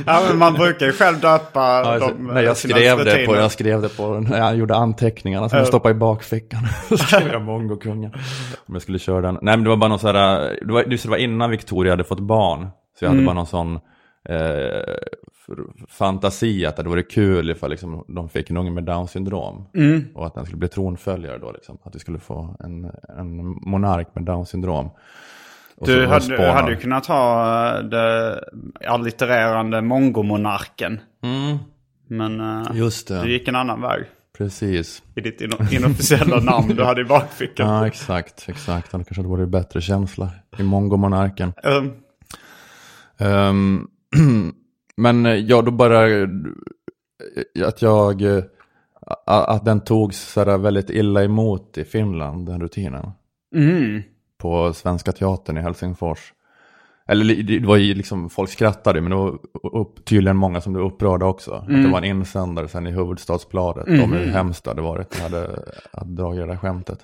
[0.07, 2.31] Ja, men man brukar ju själv döpa Alltså, dem.
[2.35, 5.67] nej, jag skrev, det på, jag skrev det på, när jag gjorde anteckningarna som jag
[5.67, 6.61] stoppade i bakfickan.
[6.89, 8.13] Så skrev jag Mongokungen.
[8.67, 9.39] Om jag skulle köra den.
[9.43, 12.05] Nej men det var bara någon sån här, det var, det var innan Victoria hade
[12.05, 12.69] fått barn.
[12.99, 13.75] Så jag hade bara någon sån
[14.29, 14.95] eh,
[15.89, 19.65] fantasi att det vore kul ifall liksom, de fick en unge med down syndrom.
[20.15, 21.79] Och att den skulle bli tronföljare då liksom.
[21.83, 24.91] Att vi skulle få en, en monark med down syndrom.
[25.77, 28.41] Och Du hade, hade ju kunnat ha eh, det
[28.87, 31.01] allittererande mongomonarken.
[31.23, 31.59] Mm,
[32.09, 34.05] Men eh, just det, du gick en annan väg.
[34.39, 35.03] precis.
[35.15, 37.69] I ditt ino- inofficiella namn du hade i bakfickan.
[37.69, 38.87] Ja, exakt, exakt.
[38.87, 41.53] Det kanske hade varit bättre känsla i mongomonarken.
[41.65, 41.93] Um,
[43.19, 43.89] Um,
[44.97, 46.29] men eh, ja, då bara eh,
[47.67, 48.45] att jag, eh,
[49.27, 53.11] att den togs sådär väldigt illa emot i Finland, den rutinen.
[53.55, 54.03] mm.
[54.39, 56.33] På Svenska Teatern i Helsingfors.
[57.07, 59.39] Eller det var ju liksom, folk skrattade men det var
[59.73, 61.53] upp, tydligen många som blev upprörda också.
[61.53, 65.21] Att det var en insändare sen i Hufvudstadsbladet om hur hemskt det hade varit att
[65.21, 66.99] hade, hade dragit det där skämtet.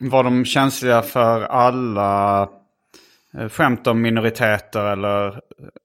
[0.00, 2.48] Var de känsliga för alla eh,
[3.50, 5.34] skämt om minoriteter eller eh,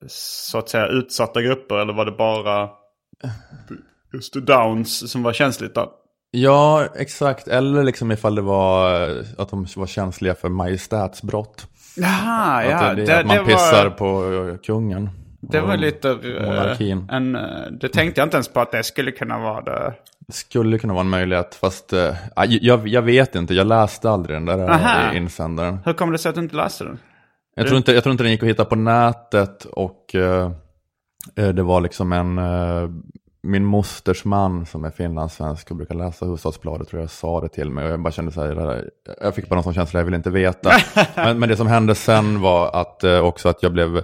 [0.07, 1.75] så att säga utsatta grupper?
[1.75, 2.69] Eller var det bara
[4.13, 5.91] just downs som var känsligt då?
[6.31, 7.47] Ja, exakt.
[7.47, 11.67] Eller liksom ifall det var eh, att de var känsliga för majestätsbrott.
[11.95, 12.93] Jaha, Att, ja.
[12.93, 15.09] det, det, att man det pissar var, på eh, kungen.
[15.41, 16.09] det var lite...
[16.09, 17.07] eh, monarkin.
[17.11, 19.93] En, eh, det tänkte jag inte ens på att det skulle kunna vara det.
[20.27, 22.15] Det skulle kunna vara en möjlighet, fast eh,
[22.47, 23.53] jag, jag vet inte.
[23.53, 25.11] Jag läste aldrig den där Aha.
[25.11, 25.79] eh, insändaren.
[25.85, 26.99] Hur kommer det sig att du inte läste den?
[27.59, 30.51] Jag tror, inte, jag tror inte den gick att hitta på nätet och eh,
[31.35, 32.89] eh, det var liksom en, eh,
[33.43, 37.69] min mosters man som är finlandssvensk och brukar läsa Hufvudstadsbladet tror jag sa det till
[37.71, 37.85] mig.
[37.85, 38.89] Och jag bara kände så här, där-
[39.21, 40.71] jag fick bara någon sån känsla jag ville inte veta.
[41.15, 44.01] men, men det som hände sen var att eh, också att jag blev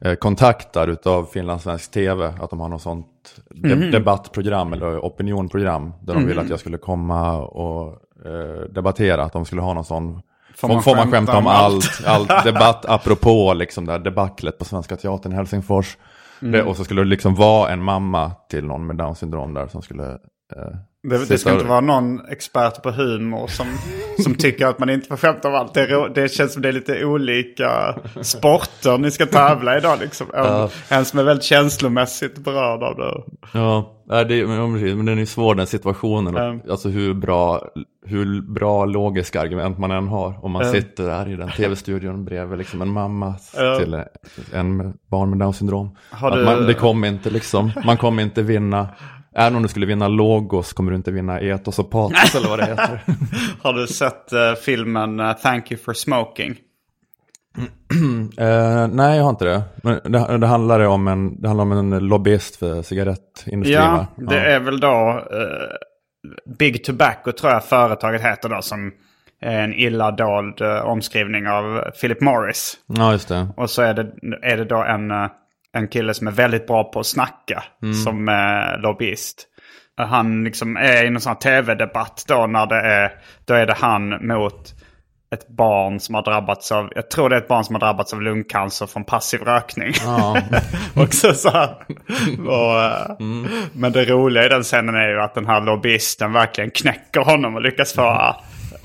[0.00, 3.06] eh, kontaktad av finlandssvensk tv, att de har något sånt
[3.50, 7.86] de- debattprogram eller opinionprogram där de ville att jag skulle komma och
[8.26, 10.20] eh, debattera, att de skulle ha någon sån
[10.56, 12.44] Får man, får man skämta om allt, allt?
[12.44, 15.96] Debatt apropå liksom det här debaclet på Svenska Teatern i Helsingfors.
[16.40, 19.66] Det, och så skulle det liksom vara en mamma till någon med Downs syndrom där
[19.66, 20.06] som skulle...
[20.56, 20.76] Eh,
[21.10, 23.66] Det, det ska inte vara någon expert på humor som,
[24.22, 25.74] som tycker att man inte får skämta om allt.
[25.74, 29.98] Det, det känns som det är lite olika sporter ni ska tävla idag.
[30.00, 30.26] Liksom.
[30.34, 30.70] En, Ja.
[30.88, 33.22] en som är väldigt känslomässigt berörd av det.
[33.58, 33.92] Ja,
[34.28, 36.36] det, men, den är svår den situationen.
[36.36, 36.60] Mm.
[36.70, 37.62] Alltså hur bra,
[38.06, 40.44] hur bra logiska argument man än har.
[40.44, 40.74] Om man Mm.
[40.74, 43.78] sitter där i den tv-studion bredvid liksom en mamma Ja.
[43.78, 44.02] till
[44.52, 45.96] en barn med Downs syndrom.
[46.32, 48.88] Du- man, det kommer inte liksom, man kommer inte vinna.
[49.38, 52.58] Även om du skulle vinna Logos kommer du inte vinna Etos och Patos eller vad
[52.58, 53.00] det heter.
[53.62, 56.56] Har du sett eh, filmen eh, Thank you for smoking?
[58.38, 59.62] Eh, nej, jag har inte det.
[59.82, 64.30] Men det, det, handlar om en, det handlar om en lobbyist för cigarettindustrin Ja, va?
[64.30, 65.22] det är väl då
[66.58, 68.62] Big Tobacco tror jag företaget heter då.
[68.62, 68.92] Som
[69.40, 72.76] är en illa dold omskrivning av Philip Morris.
[72.86, 73.48] Ja, just det.
[73.56, 75.10] Och så är det, är det då en,
[75.76, 77.64] en kille som är väldigt bra på att snacka
[78.04, 79.46] som eh, lobbyist.
[79.96, 83.12] Han liksom är i någon sån här tv-debatt då när det är,
[83.44, 84.74] då är det han mot
[85.32, 88.12] ett barn som har drabbats av, jag tror det är ett barn som har drabbats
[88.12, 89.92] av lungcancer från passiv rökning.
[90.04, 90.36] Ja.
[90.94, 91.50] och så,
[92.46, 93.16] och, eh,
[93.72, 97.54] Men det roliga i den scenen är ju att den här lobbyisten verkligen knäcker honom
[97.54, 98.36] och lyckas få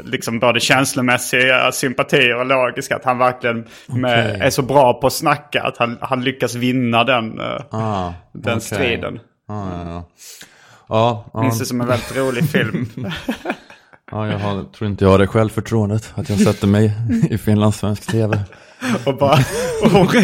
[0.03, 2.95] liksom både känslomässiga sympatier och logiska.
[2.95, 4.41] Att han verkligen med, Okej.
[4.41, 8.57] är så bra på att snacka att han, han lyckas vinna den, eh, Ah, den
[8.57, 8.61] okej.
[8.61, 9.19] striden.
[9.47, 10.03] Ja, ja, ja.
[10.89, 12.89] Ja, ja, Minns det som en väldigt rolig film.
[14.11, 16.91] ja, jag har, tror inte jag har det självförtroendet att jag sätter mig
[17.29, 18.39] i finlandssvensk tv.
[19.05, 19.37] och bara
[19.83, 20.15] och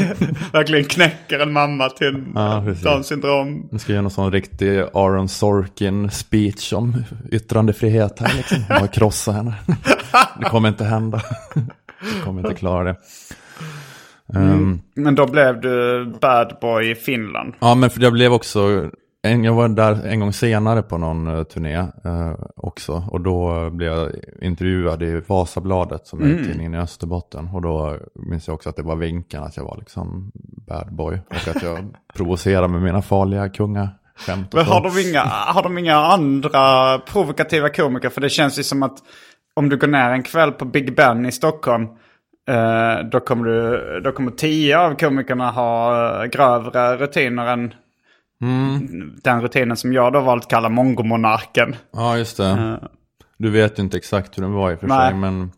[0.53, 2.63] verkligen knäcker en mamma till en Ja.
[2.83, 3.69] Downs syndrom.
[3.71, 8.57] Nu ska göra någon sån riktig Aaron Sorkin speech om yttrandefrihet här liksom.
[8.69, 9.53] Bara krossa henne.
[10.39, 11.21] Det kommer inte hända.
[12.15, 12.95] Jag kommer inte klara det.
[14.35, 17.53] Ehm, Men då blev du bad boy i Finland.
[17.59, 18.89] Ja, men för jag blev också,
[19.27, 23.03] en, jag var där en gång senare på någon uh, turné eh, också.
[23.11, 24.11] Och då blev jag
[24.41, 27.49] intervjuad i Vasabladet som är tidningen i Österbotten.
[27.53, 30.31] Och då minns jag också att det var vinkeln att jag var liksom
[30.67, 31.19] bad boy.
[31.29, 33.51] Och att jag provocerade med mina farliga och
[34.27, 38.09] Men har de, inga, har de inga andra provokativa komiker?
[38.09, 38.97] För det känns ju som att
[39.53, 41.83] om du går ner en kväll på Big Ben i Stockholm.
[42.49, 47.73] eh, då, kommer du, då kommer tio av komikerna ha eh, grövre rutiner än
[49.23, 51.75] den rutinen som jag då valt att kalla mongomonarken.
[51.93, 52.79] Ja, just det.
[53.37, 55.09] Du vet ju inte exakt hur den var i och för Nej.
[55.09, 55.51] sig, men...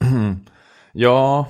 [0.92, 1.46] ja,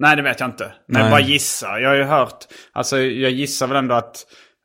[0.00, 0.72] Nej, det vet jag inte.
[0.86, 1.10] Men Nej.
[1.10, 1.80] bara gissa.
[1.80, 2.38] Jag har ju hört,
[2.72, 4.16] alltså jag gissar väl ändå att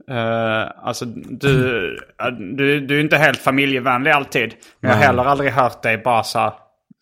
[0.09, 1.87] eh, alltså, du,
[2.21, 4.53] eh, du, du är inte helt familjevänlig alltid.
[4.79, 6.53] Men jag har heller aldrig hört dig bara så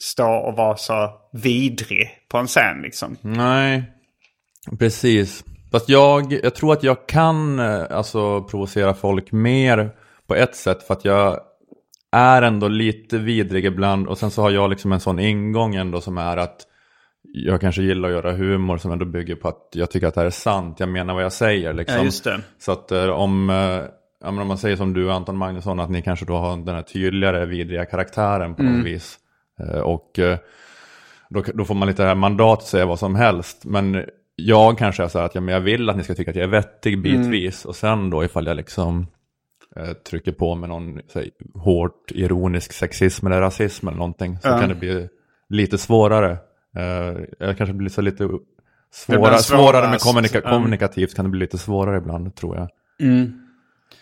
[0.04, 3.18] stå och vara så vidrig på en scen liksom.
[3.22, 3.84] Nej,
[4.80, 5.44] precis.
[5.74, 9.92] Fast jag, jag tror att jag kan eh, alltså, provocera folk mer
[10.28, 11.40] på ett sätt för att jag
[12.12, 16.02] är ändå lite vidrig ibland och sen så har jag liksom en sån ingång ändå
[16.02, 16.62] som är att
[17.22, 20.22] jag kanske gillar att göra humor som ändå bygger på att jag tycker att det
[20.22, 21.98] här är sant, jag menar vad jag säger liksom.
[21.98, 22.42] Ja, just det.
[22.60, 23.56] Så att eh, om, eh,
[24.24, 26.82] ja, om man säger som du Anton Magnusson att ni kanske då har den här
[26.82, 29.18] tydligare vidriga karaktären på något vis.
[29.84, 30.20] Och
[31.30, 33.66] då, då får man lite här mandat att säga vad som helst.
[33.66, 34.06] Men
[34.36, 36.38] jag kanske är så här att ja, men jag vill att ni ska tycka att
[36.38, 37.66] jag är vettig bitvis.
[37.66, 39.08] Och sen då ifall jag liksom
[39.76, 44.38] eh, trycker på med någon säg, hårt ironisk sexism eller rasism eller någonting.
[44.42, 45.08] Så kan det bli
[45.50, 46.32] lite svårare.
[46.78, 48.40] Eh, jag kanske blir så lite blir
[49.38, 50.50] svårare, med kommunika- Ja.
[50.50, 52.68] kommunikativt kan det bli lite svårare ibland tror jag.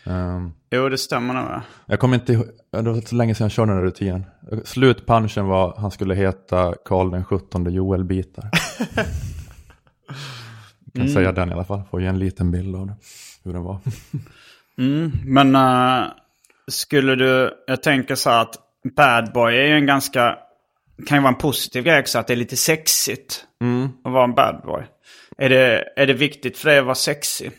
[0.06, 1.44] Ehm, Jo, det stämmer nog.
[1.44, 1.62] ja.
[1.86, 4.26] jag kommer inte ihåg, det var så länge sedan jag körde den här rutinen.
[4.63, 8.50] Slutpunchen var han skulle heta Karl den 17 Joel Bitar.
[10.93, 12.95] Jag kan säga den i alla fall, får ge en liten bild av det,
[13.43, 13.80] hur den var.
[15.26, 16.08] Men eh,
[16.67, 18.56] skulle du, jag tänker så här att
[18.95, 20.38] bad boy är ju en ganska,
[21.08, 23.45] kan ju vara en positiv grej också, att det är lite sexigt
[24.04, 24.84] att vara en bad boy.
[25.38, 27.52] Är det, är det viktigt för dig att vara sexig?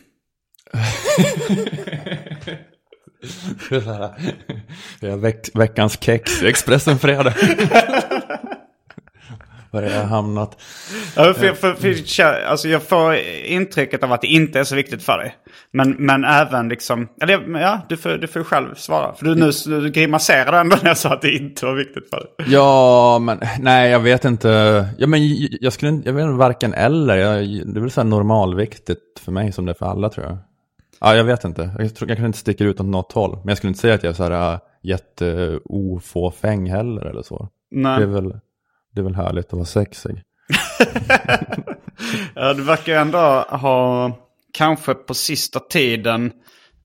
[4.99, 7.33] Det är veck, veckans kex Expressen Fredag.
[9.73, 10.61] Var är jag hamnat?
[11.15, 15.03] Ja, för, för, för, alltså jag får intrycket av att det inte är så viktigt
[15.03, 15.35] för dig.
[15.71, 19.15] Men, men även liksom, eller ja, du får, du får själv svara.
[19.15, 22.17] För du, nu, du grimaserade ändå när jag sa att det inte var viktigt för
[22.17, 22.53] dig.
[22.53, 24.85] Ja, men nej, jag vet inte.
[24.97, 25.19] Ja, men
[25.61, 27.17] jag, skulle jag vet inte, varken eller.
[27.17, 30.25] Jag, det är väl så här normalviktigt för mig som det är för alla tror
[30.25, 30.37] jag.
[30.99, 31.71] Ja, jag vet inte.
[31.79, 33.35] Jag, tror, jag kanske inte sticker ut åt något håll.
[33.35, 37.49] Men jag skulle inte säga att jag är så här äh, jätteofåfäng heller eller så.
[37.71, 37.97] Nej.
[37.97, 38.39] Det är, väl,
[38.93, 40.21] det är väl härligt att vara sexig.
[42.35, 44.11] Ja, du verkar ju ändå ha,
[44.53, 46.31] kanske på sista tiden,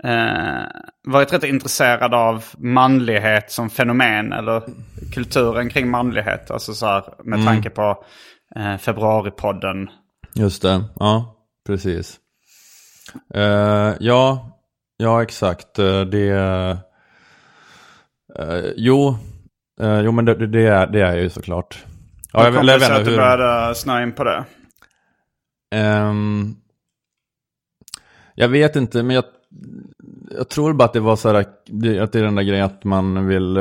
[0.05, 0.63] eh,
[1.07, 4.33] varit rätt intresserad av manlighet som fenomen.
[4.33, 4.63] Eller
[5.13, 6.51] kulturen kring manlighet.
[6.51, 8.05] Alltså så här, med tanke på
[8.57, 9.91] eh, februaripodden.
[10.35, 12.19] Just det, ja, precis.
[13.35, 14.51] Eh, ja,
[14.97, 15.79] ja exakt.
[15.79, 16.29] Eh, Det...
[18.39, 19.17] eh, jo,
[19.81, 21.85] eh, jo, men det, det, det, är, det är ju såklart.
[22.39, 23.17] Ja, jag, jag det sig vet inte hur...
[23.17, 24.45] började snöa in på det?
[25.71, 26.57] Ehm,
[28.35, 29.25] jag vet inte, men jag,
[30.31, 32.85] jag tror bara att det var så här, att det är den där grejen att
[32.85, 33.59] man vill,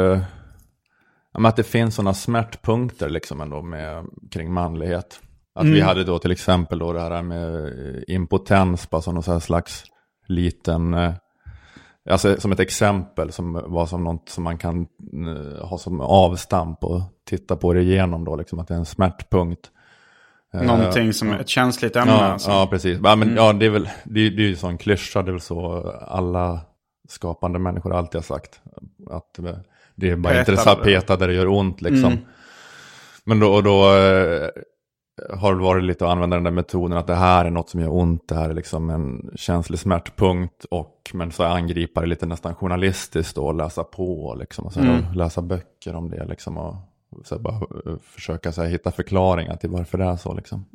[1.33, 5.19] men att det finns sådana smärtpunkter liksom ändå med, kring manlighet.
[5.55, 9.41] Att vi hade då till exempel då det här med eh, impotens, bara som någon
[9.41, 9.83] slags
[10.27, 11.13] liten, eh,
[12.09, 14.81] alltså som ett exempel som var som något som man kan
[15.13, 18.85] eh, ha som avstamp och titta på det igenom då, liksom att det är en
[18.85, 19.71] smärtpunkt.
[20.53, 22.11] Eh, Någonting som är ett känsligt ämne.
[22.13, 22.49] Ja, alltså.
[22.51, 22.99] ja precis.
[23.03, 25.29] Ja, men, ja, det är väl det, är- det är ju en sån klyscha, det
[25.29, 26.59] är väl så alla
[27.09, 28.61] skapande människor alltid har sagt.
[29.09, 29.45] Att eh,
[29.95, 30.85] det är bara Peta intressant, där.
[30.85, 32.17] peta där det gör ont liksom.
[33.23, 33.83] Men då, och då
[35.37, 37.93] har varit lite att använda den där metoden att det här är något som gör
[37.93, 40.65] ont, det här är liksom en känslig smärtpunkt.
[40.71, 44.81] Och, men så angripa det lite nästan journalistiskt då, och läsa på liksom, och så
[44.81, 46.57] här, och läsa böcker om det liksom.
[46.57, 46.75] Och,
[47.23, 50.65] så bara eh, försöka så här, hitta förklaringar till varför det är så liksom.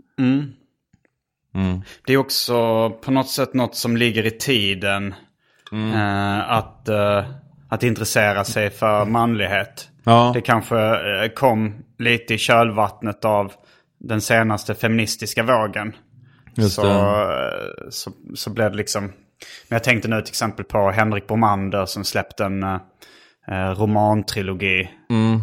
[2.06, 5.14] Det är också på något sätt något som ligger i tiden.
[5.72, 7.24] Eh, att, eh,
[7.68, 9.88] att intressera sig för manlighet.
[10.04, 10.30] Ja.
[10.34, 13.52] Det kanske eh, kom lite i kölvattnet av
[14.04, 15.92] den senaste feministiska vågen.
[16.56, 17.92] Just så, det.
[17.92, 19.04] så, så blev det liksom...
[19.68, 24.90] Men jag tänkte nu till exempel på Henrik Bromander som släppte en eh, romantrilogi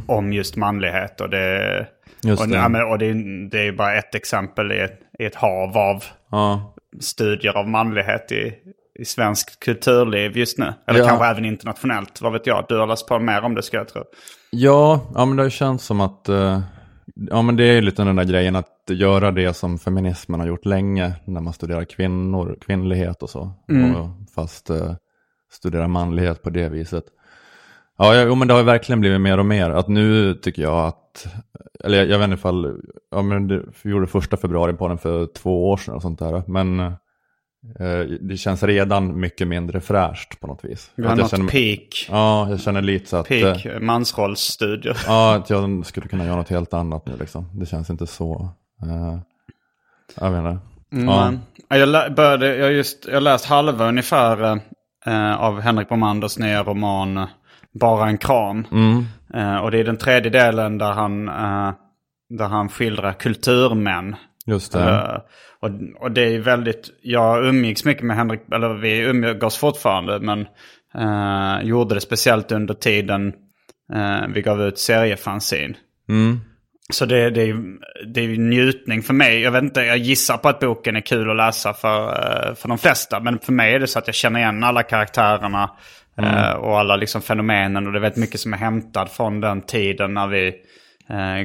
[0.08, 1.22] om just manlighet.
[1.22, 1.88] Och det,
[2.24, 2.56] Just och, det.
[2.56, 5.78] ja, men, och det, är- det är bara ett exempel i ett, i ett hav
[5.78, 8.54] av Ja, studier av manlighet i,
[9.00, 10.74] i svensk kulturliv just nu.
[10.88, 11.06] Eller Ja.
[11.08, 12.66] kanske även internationellt, vad vet jag.
[12.70, 14.04] Du har läst på mer om det ska jag tro.
[14.52, 16.62] ja, ja men det har känts som att, eh,
[17.16, 20.48] ja men det är ju lite den där grejen att göra det som feminismen har
[20.48, 23.52] gjort länge när man studerar kvinnor, kvinnlighet och så.
[24.00, 24.96] Och, fast eh,
[25.52, 27.04] studerar manlighet på det viset.
[27.98, 29.70] Ja, jo, men det har verkligen blivit mer och mer.
[29.70, 31.28] Att nu tycker jag att,
[31.84, 34.98] eller jag, jag vet inte ifall, ja men det, vi gjorde första februari på den
[34.98, 36.44] för två år sedan och sånt där.
[36.48, 36.94] Men eh,
[38.20, 40.92] det känns redan mycket mindre fräscht på något vis.
[40.96, 44.98] Vi har nått känner, peak, Ja, jag känner lite så att, eh, peak mansrollsstudier.
[45.08, 47.50] ja, att jag skulle kunna göra något helt annat nu liksom.
[47.54, 48.50] Det känns inte så,
[48.84, 49.20] eh,
[50.20, 50.60] jag vet inte.
[50.90, 50.98] Ja.
[51.32, 54.60] Men, ja, jag, började, jag, just, jag läst halva ungefär
[55.06, 57.28] eh, av Henrik Bromanders nya roman eh,
[57.72, 58.66] Bara en kram.
[59.34, 61.72] Eh, och det är den tredje delen där han, eh,
[62.30, 64.16] där han skildrar kulturmän.
[64.50, 64.80] Just det.
[64.80, 65.18] Eh,
[65.60, 70.48] och, och det är väldigt, jag umgicks mycket med Henrik, eller vi umgås fortfarande, men
[70.96, 73.34] eh, gjorde det speciellt under tiden
[73.94, 75.78] eh, vi gav ut seriefanzin.
[76.10, 76.40] Mm.
[76.94, 77.64] Så det, det, är,
[78.14, 79.42] det är ju njutning för mig.
[79.42, 82.68] Jag vet inte, jag gissar på att boken är kul att läsa för, eh, för
[82.68, 83.20] de flesta.
[83.20, 85.72] Men för mig är det så att jag känner igen alla karaktärerna
[86.18, 87.88] eh, och alla liksom fenomenen.
[87.88, 90.56] Och det är väldigt mycket som är hämtad från den tiden när vi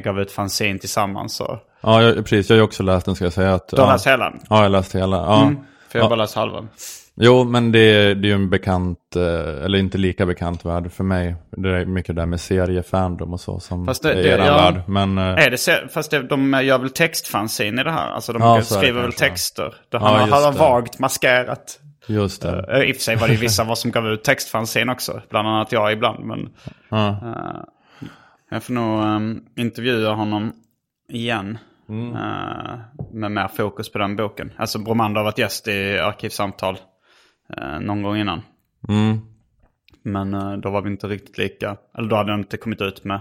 [0.04, 1.34] gav ut fanzin tillsammans.
[1.34, 1.60] Så.
[1.85, 2.49] Ja, jag, precis.
[2.51, 3.55] Jag har ju också läst den ska jag säga.
[3.55, 3.92] Att, Du har ja.
[3.92, 4.33] läst hela?
[4.35, 5.16] Ja, jag har läst hela.
[5.16, 5.42] Ja.
[5.42, 5.57] Mm,
[5.88, 6.66] för jag har bara läst halva.
[7.16, 11.05] Jo, men det, det är ju en bekant, eh, eller inte lika bekant värld för
[11.05, 11.35] mig.
[11.51, 14.57] Det är mycket där med seriefandom och så som Fast det- är det- eran ja.
[14.57, 14.83] värld.
[14.88, 18.11] Men eh, Är det fast det, de gör väl textfanzin i det här?
[18.11, 19.64] Alltså de Ja, det skriver väl texter?
[19.88, 20.59] Det Ja, har det.
[20.59, 21.81] vagt maskerat.
[22.07, 22.66] just det.
[22.73, 25.23] Eh, I och för sig var det ju vissa var som gav ut textfanzin också.
[25.31, 26.25] Bland annat jag ibland.
[26.25, 26.49] Men
[26.88, 27.09] Ja.
[27.09, 27.61] eh,
[28.51, 30.53] jag får nog um, intervjua honom
[31.12, 31.59] igen.
[31.88, 32.14] Mm.
[32.14, 32.79] eh,
[33.12, 34.53] med mer fokus på den boken.
[34.57, 36.79] Alltså Bromander har varit gäst i Arkivsamtal
[37.61, 38.42] uh, någon gång innan.
[38.88, 39.20] Mm.
[40.03, 41.77] Men eh, då var vi inte riktigt lika.
[41.99, 43.20] Eller då hade den inte kommit ut med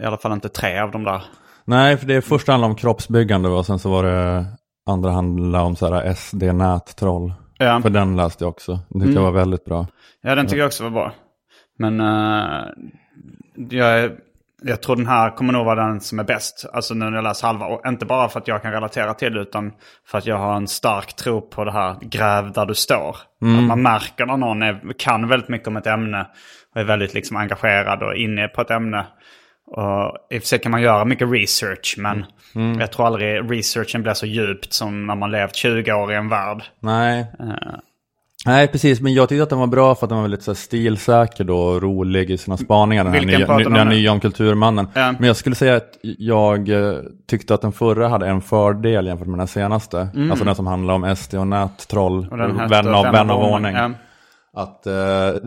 [0.00, 1.22] i alla fall inte tre av de där.
[1.64, 4.46] Nej, för det första handlade om kroppsbyggande och sen så var det
[4.86, 7.32] andra handlade om så här SD-nättroll.
[7.58, 7.80] Ja.
[7.82, 8.78] För den läste jag också.
[8.88, 9.86] Den tyckte jag var väldigt bra.
[10.20, 11.12] Ja, den tycker jag också var bra.
[11.78, 11.98] Men
[13.70, 14.16] jag, är-
[14.62, 16.66] jag tror den här kommer nog vara den som är bäst.
[16.72, 17.66] Alltså nu när jag läser halva.
[17.66, 19.72] Och inte bara för att jag kan relatera till det utan
[20.06, 23.16] för att jag har en stark tro på det här gräv där du står.
[23.40, 26.26] Att man märker när någon är, kan väldigt mycket om ett ämne
[26.74, 29.06] och är väldigt liksom engagerad och inne på ett ämne.
[29.66, 32.24] Och I och för sig kan man göra mycket research men
[32.78, 36.28] jag tror aldrig researchen blir så djupt som när man levt 20 år i en
[36.28, 36.62] värld.
[36.80, 37.26] Nej.
[38.46, 39.00] Nej, precis.
[39.00, 41.44] Men jag tyckte att den var bra för att den var väldigt så här, stilsäker
[41.44, 43.04] då och rolig i sina spaningar.
[43.04, 44.88] Den här Vilken nya, den här nya om kulturmannen.
[44.94, 45.12] Ja.
[45.18, 49.28] Men jag skulle säga att jag eh, tyckte att den förra hade en fördel jämfört
[49.28, 50.08] med den senaste.
[50.30, 52.28] Alltså den som handlar om SD och nättroll.
[52.32, 52.50] Mm.
[52.50, 53.74] Och vän av, vän av ordning.
[53.74, 53.90] Ja.
[54.52, 55.42] Att, eh,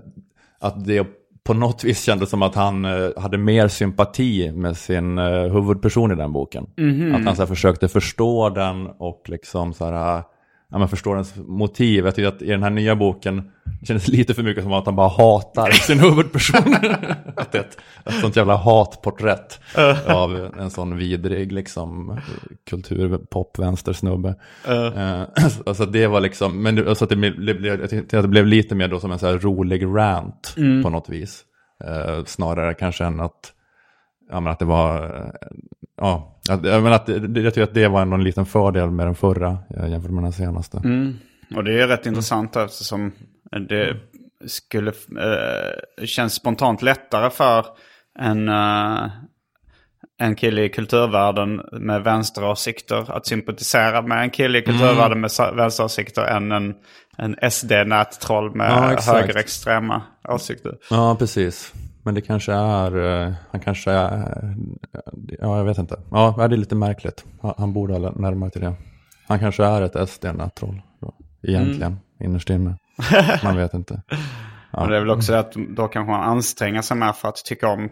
[0.59, 1.07] att det
[1.43, 6.11] på något vis kändes som att han eh, hade mer sympati med sin eh, huvudperson
[6.11, 6.67] i den boken.
[6.77, 7.15] Mhm.
[7.15, 10.23] Att han så här, försökte förstå den och liksom så här,
[10.71, 12.05] ja, men förstå dens motiv.
[12.05, 14.85] Jag tycker att i den här nya boken det kändes lite för mycket som att
[14.85, 16.75] han bara hatar sin huvudperson.
[17.35, 19.59] att ett, ett sånt jävla hatporträtt
[20.07, 22.19] av en sån vidrig liksom
[22.69, 24.35] kulturpop-vänstersnubbe.
[24.69, 25.23] Uh.
[25.65, 28.45] alltså det var liksom, men det, alltså att det blev, jag tyckte att det blev
[28.45, 31.45] lite mer då som en så rolig rant på något vis.
[31.83, 33.53] Eh, snarare kanske än att,
[34.29, 35.31] ja men att det var, eh,
[35.97, 39.57] ja, att, menar att, jag tycker att det var en liten fördel med den förra
[39.77, 40.77] eh, jämfört med den senaste.
[41.55, 43.11] Och det är rätt intressant eftersom
[43.69, 43.95] det
[44.47, 47.65] skulle eh, känns spontant lättare för
[48.19, 49.09] en, eh,
[50.21, 55.51] en kille i kulturvärlden med vänsteråsikter att sympatisera med en kille i kulturvärlden med sa-
[55.51, 56.75] vänsteråsikter än en,
[57.17, 60.77] en SD-nättroll med Ja, högerextrema åsikter.
[60.89, 61.73] Ja, precis.
[62.03, 64.55] Men det kanske är, eh, han kanske är,
[65.39, 65.99] ja jag vet inte.
[66.11, 67.25] Ja, det är lite märkligt.
[67.41, 68.73] Han, han borde ha närmare till det.
[69.27, 72.75] Han kanske är ett SD-nättroll då, egentligen, innerst inne.
[73.43, 74.01] Man vet inte.
[74.71, 77.45] Och det är väl också det att då kanske man anstränger sig mer för att
[77.45, 77.89] tycka om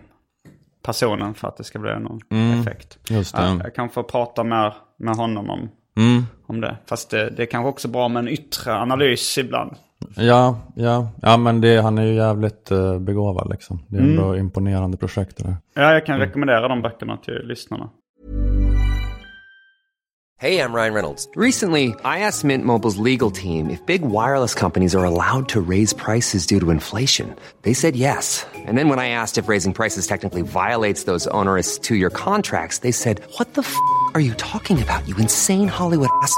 [0.85, 2.19] personen för att det ska bli någon
[2.59, 2.97] effekt.
[3.09, 3.41] Just det.
[3.41, 6.23] Ja, jag kan få prata mer med honom om, Mm.
[6.47, 6.77] om det.
[6.85, 9.75] Fast det, det är kanske också bra med en yttre analys ibland.
[10.15, 13.79] Ja, ja, ja men det, han är ju jävligt uh, begåvad liksom.
[13.87, 15.55] Det är ändå imponerande projekt det där.
[15.73, 17.89] Ja, jag kan rekommendera de böckerna till lyssnarna.
[20.39, 21.27] Hey, I'm Ryan Reynolds.
[21.35, 25.93] Recently, I asked Mint Mobile's legal team if big wireless companies are allowed to raise
[25.93, 27.35] prices due to inflation.
[27.63, 28.45] They said yes.
[28.53, 32.79] And then when I asked if raising prices technically violates those onerous two year contracts,
[32.79, 33.75] they said, What the f
[34.13, 36.37] are you talking about, you insane Hollywood ass?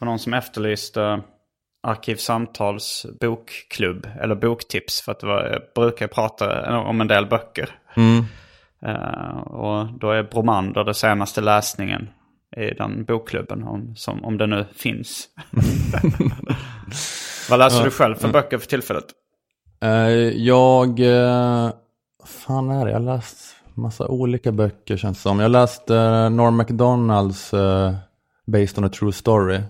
[0.00, 1.22] Var någon som efterlyste
[1.82, 5.00] Arkivsamtals bokklubb eller boktips.
[5.00, 7.70] För att det var, jag brukar prata om en del böcker.
[8.86, 12.08] Eh, och då är Bromander det senaste läsningen
[12.56, 13.62] i den bokklubben.
[13.62, 15.28] Om, som, om det nu finns.
[17.50, 19.04] Vad läser du själv för böcker för tillfället?
[19.82, 19.90] Eh,
[20.38, 21.70] jag, uh,
[22.24, 23.38] fan är det, jag har läst
[23.74, 25.40] massa olika böcker känns det som.
[25.40, 27.94] Jag läste uh, Norm MacDonalds uh,
[28.46, 29.60] Based on a True Story.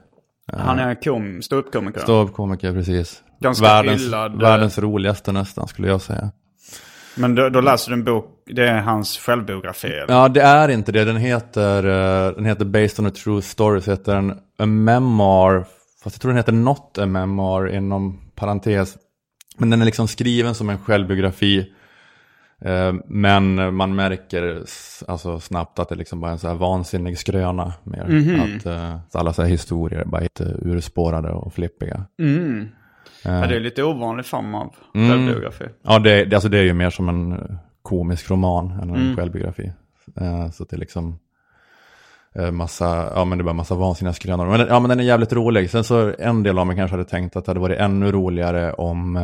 [0.53, 2.01] Han är kom, ståuppkomiker.
[2.01, 3.23] Ståuppkomiker precis.
[3.41, 6.31] Ganska världens, hyllad, världens roligaste nästan skulle jag säga.
[7.15, 9.89] Men då, då läser du en bok, det är hans självbiografi?
[9.89, 10.15] Eller?
[10.15, 11.05] Ja, det är inte det.
[11.05, 15.65] Den heter, eh, den heter Based on a True Story, så heter den A Memoir.
[16.05, 18.97] Fast jag tror den heter Not a Memoir inom parentes.
[19.59, 21.73] Men den är liksom skriven som en självbiografi.
[22.61, 24.65] Eh, Men man märker
[25.09, 27.73] alltså snabbt att det liksom bara är en så här vansinnig skröna.
[27.85, 28.57] Mer.
[28.57, 32.05] Att eh, alla så här historier är bara urspårade och flippiga.
[33.23, 35.65] Ja, det är lite ovanlig form av självbiografi.
[35.83, 37.39] Ja, det, det, alltså det är ju mer som en eh,
[37.83, 39.73] komisk roman än en självbiografi.
[40.17, 41.19] Eh, så att det är liksom
[42.35, 44.47] eh, massa, ja men det är bara massa vansinniga skrönor.
[44.47, 45.71] Men, ja, men den är jävligt rolig.
[45.71, 48.73] Sen så en del av mig kanske hade tänkt att det hade varit ännu roligare
[48.73, 49.17] om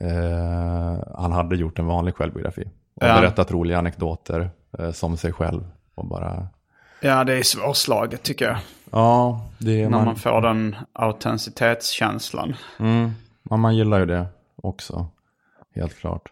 [0.00, 2.64] eh, eh, han hade gjort en vanlig självbiografi.
[2.94, 3.20] Och Ja.
[3.20, 5.64] berättat roliga anekdoter eh, som sig själv.
[5.94, 6.48] Och bara,
[7.00, 8.56] Ja, det är svårslaget tycker jag.
[8.90, 12.56] ja, det är När man, man får den autenticitetskänslan.
[12.78, 13.10] mm,
[13.50, 14.26] ja, man gillar ju det
[14.62, 15.06] också.
[15.74, 16.22] Helt klart.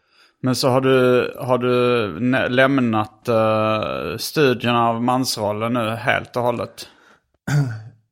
[0.40, 6.88] Men så har du, har du lämnat uh, studierna av mansrollen nu helt och hållet?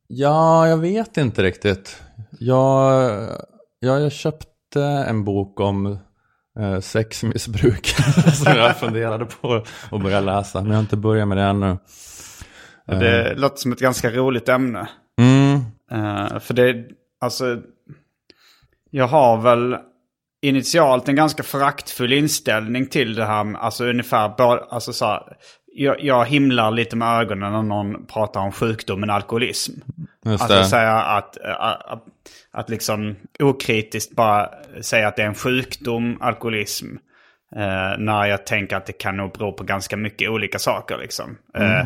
[0.07, 2.01] Ja, jag vet inte riktigt.
[2.39, 3.11] Jag,
[3.79, 4.45] jag, jag köpte
[4.81, 5.97] en bok om
[6.59, 7.87] eh, sexmissbruk
[8.33, 10.61] som jag funderade på att börja läsa.
[10.61, 11.77] Men jag har inte börjat med det ännu.
[12.85, 14.89] Det låter som ett ganska roligt ämne.
[15.21, 15.61] Mm,
[15.93, 16.85] Eh, för det,
[17.21, 17.61] alltså,
[18.89, 19.77] jag har väl
[20.41, 23.57] initialt en ganska föraktfull inställning till det här.
[23.57, 24.41] Alltså ungefär,
[24.73, 25.37] alltså så här,
[25.75, 29.71] jag, jag himlar lite med ögonen när någon pratar om sjukdomen alkoholism.
[30.25, 30.65] just det.
[30.65, 32.03] säga att, att, att,
[32.51, 34.49] att liksom okritiskt bara
[34.81, 36.85] säga att det är en sjukdom, alkoholism.
[37.55, 40.97] Eh, när jag tänker att det kan nog bero på ganska mycket olika saker.
[40.97, 41.37] Liksom.
[41.55, 41.85] Eh,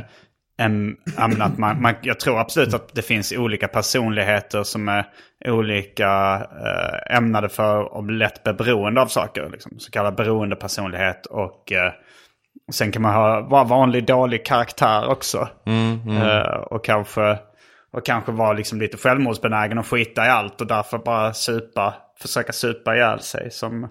[0.57, 4.89] en, ja, men att man, man, jag tror absolut att det finns olika personligheter som
[4.89, 5.05] är
[5.45, 6.35] olika
[6.65, 9.49] eh, ämnade för att bli lätt beroende av saker.
[9.51, 9.79] Liksom.
[9.79, 11.25] Så kallad beroendepersonlighet.
[11.25, 11.91] Och eh,
[12.71, 15.49] sen kan man ha vara vanlig dålig karaktär också.
[16.21, 17.39] Eh, och kanske,
[17.91, 20.61] och kanske vara liksom lite självmordsbenägen och skita i allt.
[20.61, 23.51] Och därför bara supa, försöka supa ihjäl sig.
[23.51, 23.89] Som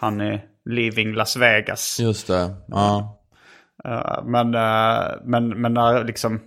[0.00, 2.00] han i Leaving Las Vegas.
[2.00, 3.20] Just det, ja.
[3.84, 6.40] Eh, men, eh, men, men när liksom...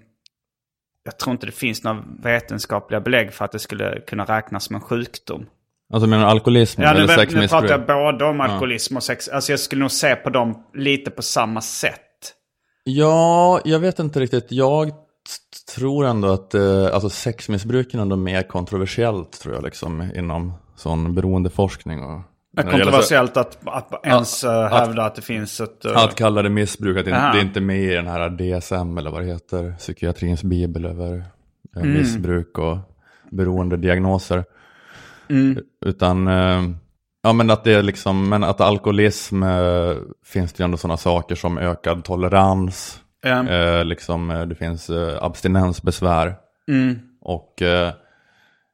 [1.03, 4.75] Jag tror inte det finns några vetenskapliga belägg för att det skulle kunna räknas som
[4.75, 5.45] en sjukdom.
[5.93, 9.29] Alltså menar du alkoholism Ja, nu, eller nu pratar jag både om alkoholism och sex.
[9.29, 12.01] Alltså jag skulle nog se på dem lite på samma sätt.
[12.83, 14.45] Ja, jag vet inte riktigt.
[14.49, 14.91] Jag
[15.75, 21.15] tror ändå att eh, alltså sexmissbruk är ändå mer kontroversiellt tror jag liksom inom sån
[21.15, 22.03] beroendeforskning.
[22.03, 22.21] Och,
[22.57, 25.85] kontroversiellt att, att ens eh, hävda att det finns ett...
[25.85, 27.37] eh, Att kalla det missbruk, att det, Aha.
[27.37, 31.13] är inte med i den här DSM eller vad det heter, psykiatrins bibel över
[31.75, 31.93] eh, Mm.
[31.93, 32.77] missbruk och
[33.31, 34.45] beroendediagnoser.
[35.29, 35.63] Mm.
[35.85, 36.63] Utan, eh,
[37.23, 40.97] ja men att det är liksom, men att alkoholism eh, finns det ju ändå sådana
[40.97, 43.01] saker som ökad tolerans.
[43.23, 44.89] Eh, liksom, det finns
[45.21, 46.35] abstinensbesvär.
[46.67, 46.99] Mm.
[47.21, 47.53] Och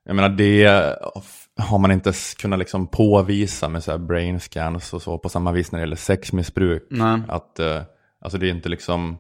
[0.06, 0.66] jag menar det
[1.58, 5.52] har man inte kunnat liksom påvisa med så här brain scans och så på samma
[5.52, 6.88] vis när det gäller sexmissbruk.
[6.90, 7.22] Nej.
[7.28, 7.60] Att,
[8.22, 9.18] alltså det är inte liksom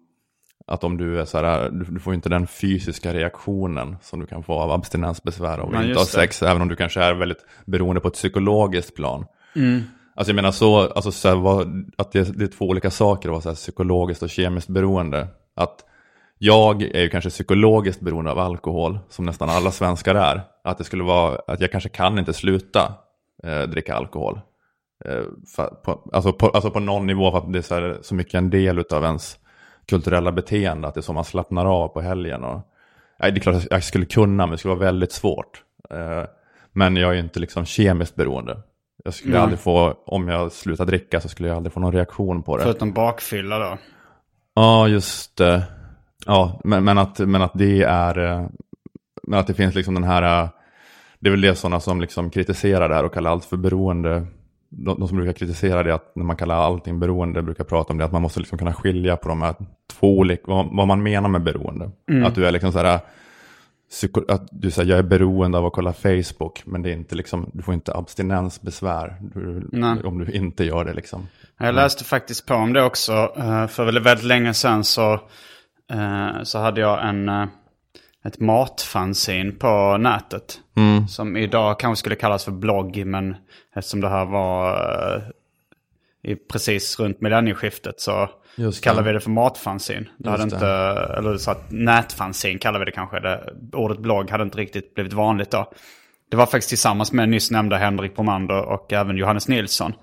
[0.65, 4.43] att om du är så här, du, får inte den fysiska reaktionen som du kan
[4.43, 6.05] få av abstinensbesvär och inte ha det.
[6.05, 9.25] sex, även om du kanske är väldigt beroende på ett psykologiskt plan.
[9.55, 9.81] Mm.
[10.15, 13.29] Alltså jag menar så, alltså så här, vad, att det, det är två olika saker
[13.29, 15.27] att vara så här psykologiskt och kemiskt beroende.
[15.55, 15.85] Att
[16.37, 20.41] jag är ju kanske psykologiskt beroende av alkohol, som nästan alla svenskar är.
[20.63, 22.93] Att det skulle vara, att jag kanske kan inte sluta
[23.43, 24.39] eh, dricka alkohol.
[25.05, 25.23] Eh,
[25.55, 28.15] för, på, alltså, på, alltså på någon nivå för att det är så, här, så
[28.15, 29.37] mycket en del av ens
[29.85, 32.43] kulturella beteende, att det är så man slappnar av på helgen.
[32.43, 32.61] Och,
[33.19, 35.63] nej, det är klart att jag skulle kunna, men det skulle vara väldigt svårt.
[35.89, 36.23] Eh,
[36.71, 38.57] men jag är inte liksom kemiskt beroende.
[39.03, 39.41] Jag skulle Nej.
[39.41, 42.63] aldrig få, om jag slutar dricka så skulle jag aldrig få någon reaktion på det.
[42.63, 43.77] Förutom bakfylla då.
[44.53, 45.63] Ja, just det.
[46.25, 48.47] Ja, men, men, att, men att det är, eh,
[49.23, 50.49] men att det finns liksom den här, eh,
[51.19, 54.27] det är väl det sådana som liksom kritiserar det här och kallar allt för beroende.
[54.77, 57.97] De, de som brukar kritisera det, att när man kallar allting beroende, brukar prata om
[57.97, 59.55] det, att man måste liksom kunna skilja på de här
[59.99, 61.91] två olika, vad, vad man menar med beroende.
[62.25, 62.99] Att du är liksom så här,
[63.89, 67.15] psyko, att du säger jag är beroende av att kolla Facebook, men det är inte
[67.15, 69.67] liksom, du får inte abstinensbesvär du,
[70.03, 71.27] om du inte gör det liksom.
[71.59, 73.13] Jag läste faktiskt på om det också.
[73.37, 75.13] eh, För väldigt, väldigt länge sedan så,
[75.93, 77.45] eh, så hade jag en, eh,
[78.25, 80.59] ett matfanzin på nätet.
[81.09, 83.05] Som idag kanske skulle kallas för blogg.
[83.05, 83.35] Men
[83.75, 84.71] eftersom det här var
[85.15, 85.21] eh,
[86.31, 88.81] i, precis runt millennieskiftet så det.
[88.81, 90.09] kallar vi det för matfanzin.
[90.17, 90.67] Det hade Just inte,
[91.17, 93.19] eller så att nätfanzin kallar vi det kanske.
[93.19, 95.71] Det, ordet blogg hade inte riktigt blivit vanligt då.
[96.31, 99.93] Det var faktiskt tillsammans med nyss nämnda Henrik Bromander och även Johannes Nilsson.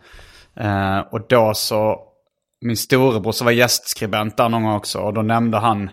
[0.56, 2.00] Eh, och då så,
[2.60, 4.98] min storebror som var gästskribent där någon gång också.
[4.98, 5.90] Och då nämnde han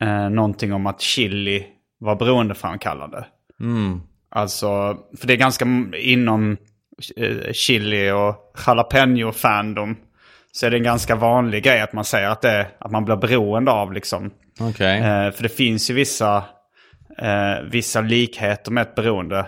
[0.00, 1.66] eh, någonting om att chili
[1.98, 3.26] var beroendeframkallande.
[4.30, 5.64] Alltså, för det är ganska
[5.96, 6.56] inom
[7.16, 9.96] eh, chili och jalapeno-fandom.
[10.52, 13.16] Så är det en ganska vanlig grej att man säger att, det, att man blir
[13.16, 14.30] beroende av liksom.
[14.60, 14.98] Okej.
[14.98, 16.44] Eh, för det finns ju vissa,
[17.18, 19.46] eh, vissa likheter med ett beroende.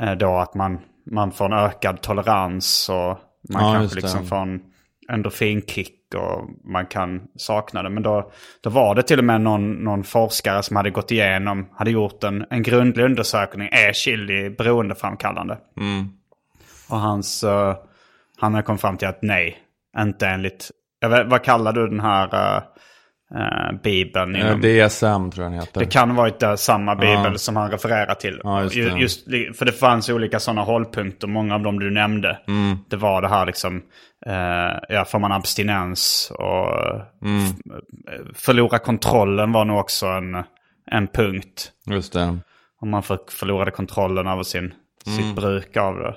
[0.00, 0.78] Eh, då att man,
[1.10, 3.18] man får en ökad tolerans och
[3.48, 4.60] man Ja, kanske liksom får en
[5.12, 7.90] endorfinkick och man kan sakna det.
[7.90, 8.30] Men då,
[8.60, 12.24] då var det till och med någon, någon forskare som hade gått igenom, hade gjort
[12.24, 13.68] en, en grundlig undersökning.
[13.72, 15.58] Är chili beroendeframkallande?
[15.80, 16.08] Mm.
[16.90, 17.76] Och hans, eh,
[18.38, 19.58] han kommit fram till att nej,
[19.98, 22.62] inte enligt, jag vet, vad kallar du den här eh,
[23.40, 24.36] eh, bibeln?
[24.36, 25.80] Inom- DSM tror jag den heter.
[25.80, 27.38] det kan varit där samma bibel Ja.
[27.38, 28.40] som han refererar till.
[28.44, 28.98] Ja, just Ju- det.
[28.98, 29.24] just,
[29.58, 32.38] för det fanns olika sådana hållpunkter, många av dem du nämnde.
[32.48, 32.76] Mm.
[32.88, 33.82] Det var det här liksom,
[34.26, 36.66] eh, ja, får man abstinens och
[37.22, 37.52] Mm.
[38.34, 40.34] förlora kontrollen var nog också en,
[40.90, 41.72] en punkt.
[41.90, 42.38] Just det.
[42.80, 44.74] Om man för, förlorade kontrollen över sin,
[45.06, 45.18] Mm.
[45.18, 46.16] sitt bruk av det.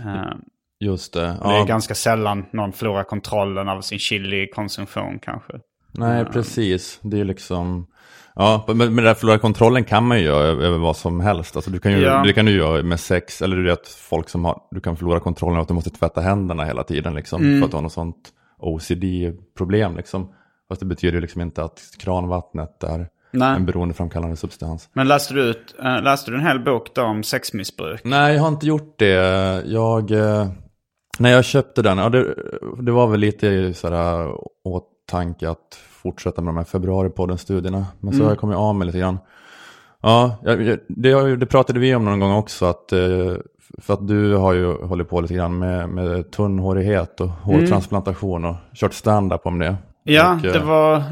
[0.00, 0.32] Eh,
[0.80, 1.20] Just det.
[1.20, 1.64] Det är Ja.
[1.64, 5.52] ganska sällan någon förlorar kontrollen över sin chili-konsumtion kanske.
[5.92, 6.98] Nej, precis.
[7.02, 7.86] Det är liksom...
[8.36, 11.56] Ja, men med den där förlora kontrollen kan man ju göra över vad som helst.
[11.56, 12.22] Alltså, du kan ju, Ja.
[12.26, 15.20] Det kan du göra med sex, eller du vet folk som har, du kan förlora
[15.20, 17.58] kontrollen att du måste tvätta händerna hela tiden liksom, Mm.
[17.60, 18.28] för att du har något sånt
[18.58, 20.32] OCD-problem liksom.
[20.68, 23.56] Fast det betyder ju liksom inte att kranvattnet är Nej.
[23.56, 24.88] en beroendeframkallande substans.
[24.92, 28.00] Men läste du, ut, eh, läste du en hel bok då om sexmissbruk?
[28.04, 29.12] Nej, jag har inte gjort det.
[29.66, 30.46] Jag, eh,
[31.18, 32.34] när jag köpte den, ja, det,
[32.82, 34.30] det var väl lite sådär
[34.64, 37.86] åtanke att fortsätta med de här februaripodden-studierna.
[38.00, 39.18] Men så har jag kommit av mig lite grann.
[40.02, 40.36] Ja,
[40.88, 42.66] det, det pratade vi om någon gång också.
[42.66, 43.32] Att, eh,
[43.82, 48.56] för att du har ju hållit på lite grann med, med tunnhårighet och hårtransplantation och
[48.74, 49.76] kört stand-up om det.
[50.02, 51.02] Ja, Och, eh, det var...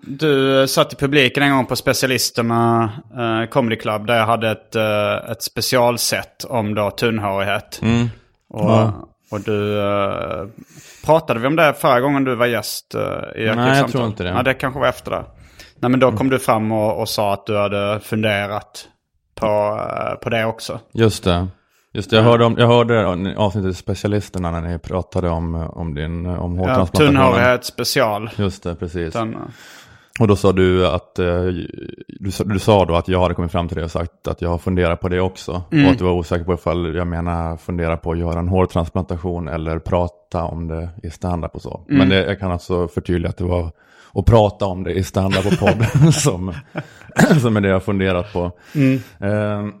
[0.00, 4.76] Du satt i publiken en gång på Specialisterna eh, Comedy Club där jag hade ett,
[4.76, 7.80] eh, ett specialsätt om då tunnhårighet.
[7.82, 8.08] Och, Mm.
[8.52, 9.08] Ja.
[9.30, 9.78] och du...
[9.80, 10.44] Eh,
[11.04, 13.00] pratade vi om det förra gången du var gäst eh,
[13.42, 13.76] i Arkivsamtal?
[13.76, 14.28] jag tror inte det.
[14.28, 15.24] Ja, det kanske var efter det.
[15.78, 18.88] Nej, men då kom du fram och, och sa att du hade funderat
[19.34, 20.80] på, eh, på det också.
[20.92, 21.48] Just det.
[21.92, 26.26] Just det, jag hörde, om, jag hörde avsnittet Specialisterna när ni pratade om, om din
[26.26, 28.30] om Ja, tunnhårighet special.
[28.36, 29.12] Just det, precis.
[29.12, 29.40] Den, eh,
[30.20, 31.44] Och då sa du att, eh,
[32.08, 34.42] du, sa- du sa då att jag hade kommit fram till det och sagt att
[34.42, 35.62] jag har funderat på det också.
[35.72, 35.86] Mm.
[35.86, 39.48] Och att du var osäker på ifall jag menar fundera på att göra en hårtransplantation
[39.48, 41.84] eller prata om det i stand-up och så.
[41.88, 41.98] Mm.
[41.98, 43.72] Men det, jag kan alltså förtydliga att det var
[44.14, 46.52] att prata om det i stand-up och podd som,
[47.40, 48.52] som är det jag har funderat på.
[48.74, 49.00] Mm.
[49.20, 49.72] Eh,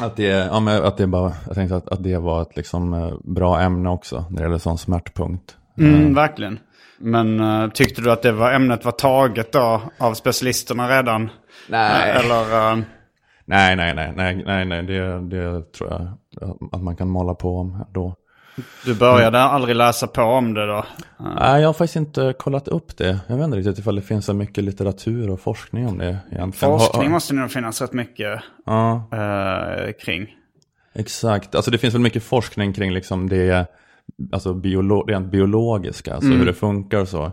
[0.00, 2.94] Att det, ja, men att det bara, jag tänkte att, att det var ett liksom,
[2.94, 5.56] eh, bra ämne också när det gäller sån smärtpunkt.
[5.78, 6.58] Mm, verkligen.
[6.98, 11.30] Men uh, tyckte du att det var, ämnet var taget då av specialisterna redan?
[11.68, 12.10] Nej.
[12.10, 12.72] Eller...
[12.72, 12.82] Uh...
[13.44, 14.82] Nej, nej, nej, nej, nej, nej.
[14.82, 16.08] Det, det tror jag
[16.72, 18.14] att man kan måla på om då.
[18.84, 19.50] Du började mm.
[19.50, 20.84] aldrig läsa på om det då?
[21.18, 23.20] Nej, jag har faktiskt inte kollat upp det.
[23.26, 26.78] Jag vet inte riktigt ifall det finns så mycket litteratur och forskning om det egentligen.
[26.78, 29.08] Forskning måste nog finnas rätt mycket ja.
[29.12, 30.28] uh, kring.
[30.94, 33.66] Exakt, alltså det finns väl mycket forskning kring liksom det
[34.32, 36.38] alltså biolo rent biologiska, alltså mm.
[36.38, 37.32] hur det funkar och så.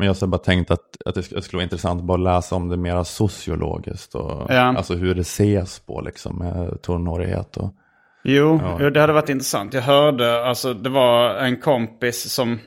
[0.00, 2.68] Men jag har bara tänkt att, att det skulle vara intressant att bara läsa om
[2.68, 4.14] det mera sociologiskt.
[4.14, 4.76] Och, ja.
[4.76, 7.56] Alltså hur det ses på liksom med tunnhårighet.
[7.56, 7.74] Och,
[8.22, 8.90] jo, ja.
[8.90, 9.74] det hade varit intressant.
[9.74, 12.58] Jag hörde, alltså det var en kompis som,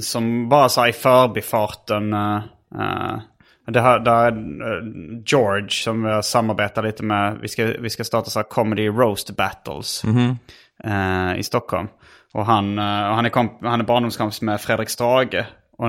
[0.00, 2.12] som bara sa i förbifarten.
[2.12, 2.40] Uh,
[2.74, 3.18] uh,
[3.66, 7.38] det här, där uh, George som jag samarbetar lite med.
[7.42, 10.36] Vi ska, vi ska starta så här comedy roast battles mm
[10.84, 11.36] -hmm.
[11.36, 11.88] i Stockholm.
[12.34, 15.44] Och han, och han, är, komp- han är barndomskompis med Fredrik Strage.
[15.78, 15.86] Och,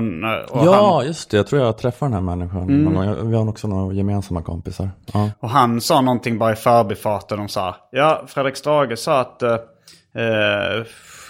[0.50, 1.06] och ja, han...
[1.06, 1.36] just det.
[1.36, 2.62] Jag tror jag träffar den här människan.
[2.62, 3.30] Mm.
[3.30, 4.90] Vi har också några gemensamma kompisar.
[5.12, 5.30] Ja.
[5.40, 7.40] Och han sa någonting bara i förbifarten.
[7.40, 9.56] Och sa, ja, Fredrik Strage sa att eh,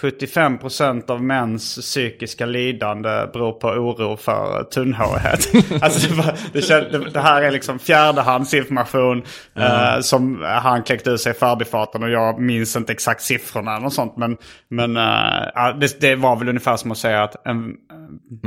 [0.01, 5.39] 75% av mäns psykiska lidande beror på oro för tunnhårighet.
[5.81, 6.07] alltså
[6.53, 9.23] det, det, det, här är liksom fjärdehandsinformation
[9.55, 9.95] mm.
[9.95, 13.89] eh, som han kläckte ur sig i förbifarten och jag minns inte exakt siffrorna eller
[13.89, 14.17] sånt.
[14.17, 14.37] Men,
[14.69, 17.77] men eh, det, det, var väl ungefär som att säga att en, mm.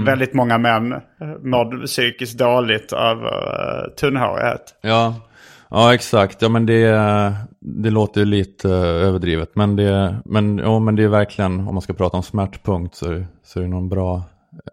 [0.04, 0.94] väldigt många män
[1.42, 4.78] mådde psykiskt dåligt av uh, tunnhårighet.
[4.80, 5.14] Ja.
[5.74, 6.42] Ja, exakt.
[6.42, 6.96] Ja, men det,
[7.60, 9.56] det låter ju lite överdrivet.
[9.56, 13.24] Men det, men, ja, men det är verkligen, om man ska prata om smärtpunkt så,
[13.42, 14.22] så är det någon bra,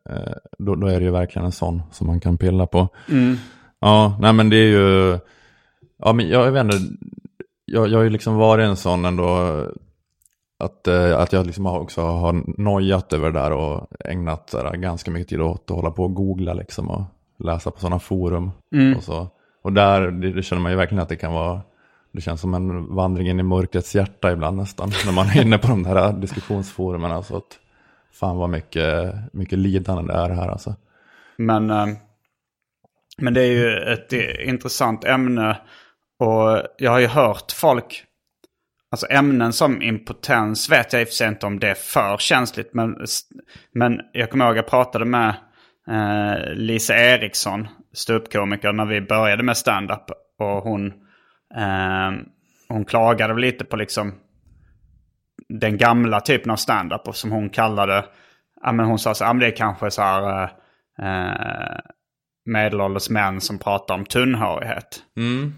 [0.10, 2.88] eh, då, då är det ju verkligen en sån som man kan pilla på.
[3.10, 3.36] Mm.
[3.80, 5.20] Ja, nej men det är ju,
[5.97, 6.78] ja men jag, jag vet inte,
[7.66, 9.26] jag, jag har ju liksom varit en sån ändå,
[10.60, 15.12] att, eh, att jag liksom också har nojat över det där och ägnat där, ganska
[15.12, 17.04] mycket tid åt att hålla på och googla liksom och
[17.39, 18.52] läsa på sådana forum.
[18.76, 18.97] Mm.
[18.97, 19.28] Och så.
[19.62, 21.62] Och där det, det känner man ju verkligen att det kan vara,
[22.12, 24.91] det känns som en vandring in i mörkrets hjärta ibland nästan.
[25.05, 27.12] När man är inne på de här diskussionsforumen.
[27.12, 27.59] Alltså att
[28.14, 30.76] fan vad mycket, mycket lidande det är här alltså.
[31.38, 31.88] Men, eh,
[33.18, 35.57] men det är ju ett eh, intressant ämne.
[36.20, 38.03] Och jag har ju hört folk,
[38.91, 42.18] alltså ämnen som impotens vet jag i och för sig inte om det är för
[42.18, 42.74] känsligt.
[42.74, 42.95] Men,
[43.74, 45.36] men jag kommer ihåg att jag pratade med
[45.88, 50.12] eh, Lisa Eriksson ståuppkomiker när vi började med stand-up.
[50.39, 50.88] Och hon,
[51.56, 52.12] eh,
[52.68, 54.14] hon klagade lite på liksom
[55.50, 58.06] den gamla typen av stand-up som hon kallade,
[58.62, 60.50] ja men hon sa så här, det är kanske så här eh,
[61.08, 61.80] eh,
[62.46, 65.04] medelålders män som pratar om tunnhårighet.
[65.18, 65.54] Mm.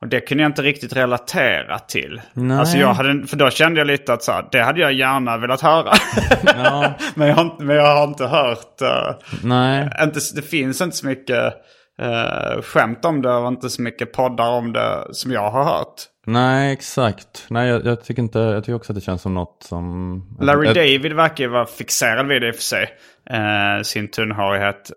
[0.00, 2.20] Och det kunde jag inte riktigt relatera till.
[2.32, 2.58] Nej.
[2.58, 5.36] Alltså jag hade, för då kände jag lite att så här, det hade jag gärna
[5.36, 5.92] velat höra.
[6.44, 6.94] Ja.
[7.14, 8.82] men, jag har, men jag har inte hört.
[8.82, 9.90] Uh, Nej.
[10.02, 11.54] Inte, det finns inte så mycket
[12.02, 15.94] uh, skämt om det och inte så mycket poddar om det som jag har hört.
[16.26, 17.46] Nej, exakt.
[17.50, 20.38] Nej, jag, jag tycker, inte, jag tycker också att det känns som något som...
[20.40, 20.74] Larry ett...
[20.74, 22.88] David verkar ju vara fixerad vid det i och för sig.
[23.32, 24.90] Uh, sin tunnhårighet.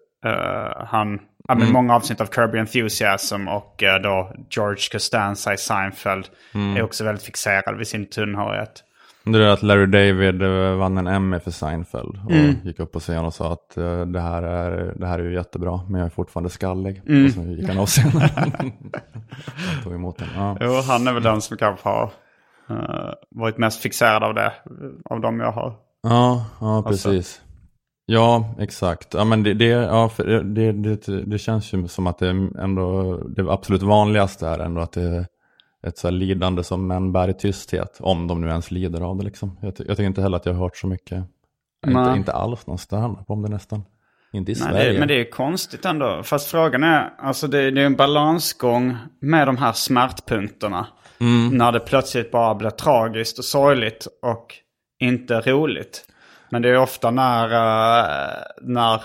[0.86, 1.20] han
[1.52, 1.74] Ja, men mm.
[1.74, 6.78] Många avsnitt av Kirby Enthusiasm och uh, då George Costanza i Seinfeld mm.
[6.78, 8.84] är också väldigt fixerad vid sin tunnhårighet.
[9.24, 12.56] Det är att Larry David uh, vann en Emmy för Seinfeld och mm.
[12.64, 15.34] gick upp på scen och sa att uh, det, här är, det här är ju
[15.34, 17.02] jättebra men jag är fortfarande skallig.
[17.08, 17.26] Mm.
[17.26, 18.30] Och så gick han av scenen.
[19.84, 20.28] tog emot den.
[20.36, 20.58] Ja.
[20.62, 22.12] Jo, han är väl den som kanske har
[23.30, 24.54] varit mest fixerad av det,
[25.06, 25.74] av dem jag har.
[26.04, 27.42] Ja, ja precis.
[28.06, 29.14] Ja, exakt.
[29.14, 32.30] Ja, men det, det, ja, det, det, det, känns ju som att det
[32.60, 35.26] ändå, det absolut vanligaste är ändå att det är
[35.88, 37.98] ett så lidande som män bär i tysthet.
[38.00, 39.58] Om de nu ens lider av det liksom.
[39.62, 41.24] Jag, jag tycker inte heller att jag har hört så mycket.
[41.88, 43.84] Inte, inte alls någon standup om det nästan.
[44.34, 44.94] Inte i Nej, Sverige.
[44.94, 46.24] Det, men det är konstigt ändå.
[46.24, 50.88] Fast frågan är, alltså det, det är en balansgång med de här smärtpunkterna.
[51.20, 51.58] Mm.
[51.58, 54.56] När det plötsligt bara blir tragiskt och sorgligt och
[55.00, 56.06] inte roligt.
[56.52, 59.02] Men det är ofta när, uh, när,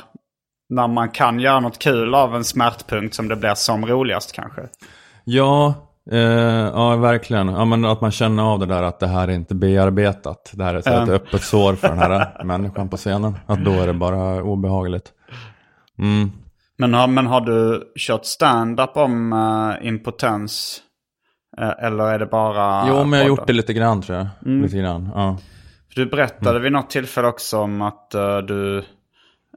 [0.68, 4.62] när man kan göra något kul av en smärtpunkt som det blir som roligast kanske.
[5.24, 5.74] Ja,
[6.10, 7.48] eh, ja verkligen.
[7.48, 10.52] Ja, men att man känner av det där att det här är inte bearbetat.
[10.54, 13.38] Det här är ett öppet sår för den här människan på scenen.
[13.46, 15.12] Att då är det bara obehagligt.
[15.98, 16.32] Mm.
[16.78, 20.82] Men, har, men har du kört stand-up om uh, impotens?
[21.60, 22.88] Uh, eller är det bara...
[22.88, 24.26] Jo, men jag har gjort det lite grann tror jag.
[24.46, 24.62] Mm.
[24.62, 25.36] Lite grann, ja.
[25.96, 26.62] Du berättade mm.
[26.62, 28.84] vid något tillfälle också om att uh, du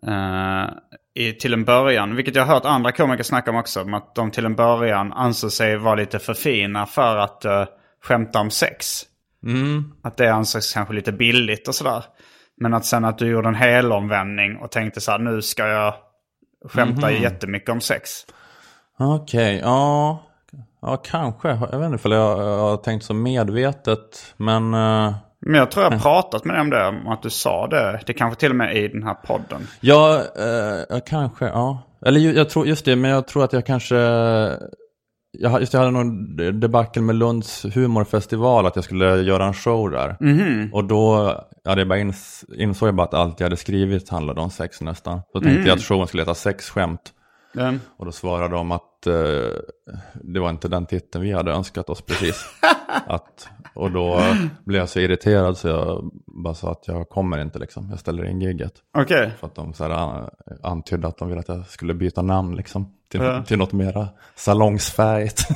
[0.07, 0.69] uh,
[1.13, 4.15] i, till en början, vilket jag har hört andra komiker snacka om också, om att
[4.15, 7.65] de till en början ansåg sig vara lite för fina för att uh,
[8.03, 9.03] skämta om sex.
[9.45, 9.91] Mm.
[10.01, 12.03] Att det ansågs kanske lite billigt och sådär.
[12.57, 15.93] Men att sen att du gjorde en helomvändning och tänkte så här, nu ska jag
[16.65, 17.21] skämta Mhm.
[17.21, 18.11] jättemycket om sex.
[18.99, 20.23] Okej, ja.
[20.81, 21.47] Ja, kanske.
[21.49, 24.33] Jag vet inte för jag, har tänkt så medvetet.
[24.37, 25.13] Men eh,
[25.45, 27.99] Men jag tror jag har pratat med dig om det, om att du sa det.
[28.05, 29.67] Det kanske till och med i den här podden.
[29.79, 31.83] ja, eh, ja, kanske, ja.
[32.05, 33.95] Eller jag tror, just det, men jag tror att jag kanske...
[35.31, 39.91] Jag, just jag hade någon debacle med Lunds humorfestival, att jag skulle göra en show
[39.91, 40.17] där.
[40.73, 44.41] Och då ja, det bara ins, insåg jag bara att allt jag hade skrivit handlade
[44.41, 45.21] om sex nästan.
[45.31, 47.13] Så tänkte jag att showen skulle heta Sexskämt.
[47.55, 47.79] Mm.
[47.97, 49.13] Och då svarade de att eh,
[50.13, 52.45] det var inte den titeln vi hade önskat oss precis.
[53.07, 54.21] att, och då
[54.65, 56.11] blev jag så irriterad så jag
[56.43, 57.87] bara sa att jag kommer inte liksom.
[57.89, 58.73] Jag ställer in gigget.
[58.97, 59.31] Okej.
[59.39, 60.29] För att de så här, an-
[60.63, 62.93] antydde att de ville att jag skulle byta namn liksom.
[63.11, 63.43] Till, Ja.
[63.43, 65.39] till något mera salongsfärdigt.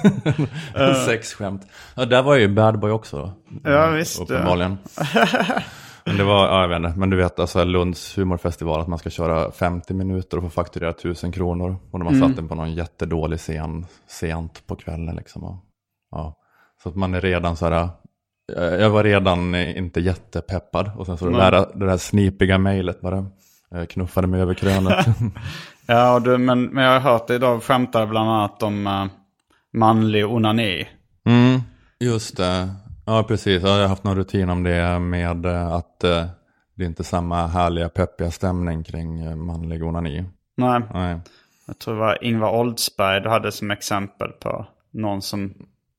[1.06, 1.68] Sexskämt.
[1.96, 3.32] Ja, där var jag ju bad boy också.
[3.64, 4.78] Ja, visst, Uppenbarligen.
[6.06, 9.00] Men det var, ja jag vet inte, men du vet alltså Lunds humorfestival att man
[9.00, 11.76] ska köra 50 minuter och få fakturera 1000 kronor.
[11.92, 12.28] Och när man Mm.
[12.30, 15.44] satt den på någon jättedålig scen sent på kvällen liksom.
[15.44, 15.56] Och,
[16.12, 16.36] ja.
[16.84, 17.90] Så att man är redan så här,
[18.58, 20.92] jag var redan eh, inte jättepeppad.
[20.98, 23.26] Och sen så det där, det där snipiga mejlet bara
[23.76, 25.06] eh, knuffade mig över krönet.
[25.86, 29.06] Ja, du, men, men jag har hört dig idag skämta bland annat om uh,
[29.74, 30.88] manlig onani.
[31.26, 31.62] Mm,
[32.00, 32.70] just det.
[33.06, 33.64] Ja, precis.
[33.64, 36.26] Ja, Jag har haft någon rutin om det med eh, att eh,
[36.76, 40.24] det är inte samma härliga peppiga stämning kring eh, manlig onani.
[40.58, 41.20] Nej, Nej.
[41.68, 45.54] jag tror det var Ingvar Oldsberg du hade som exempel på någon som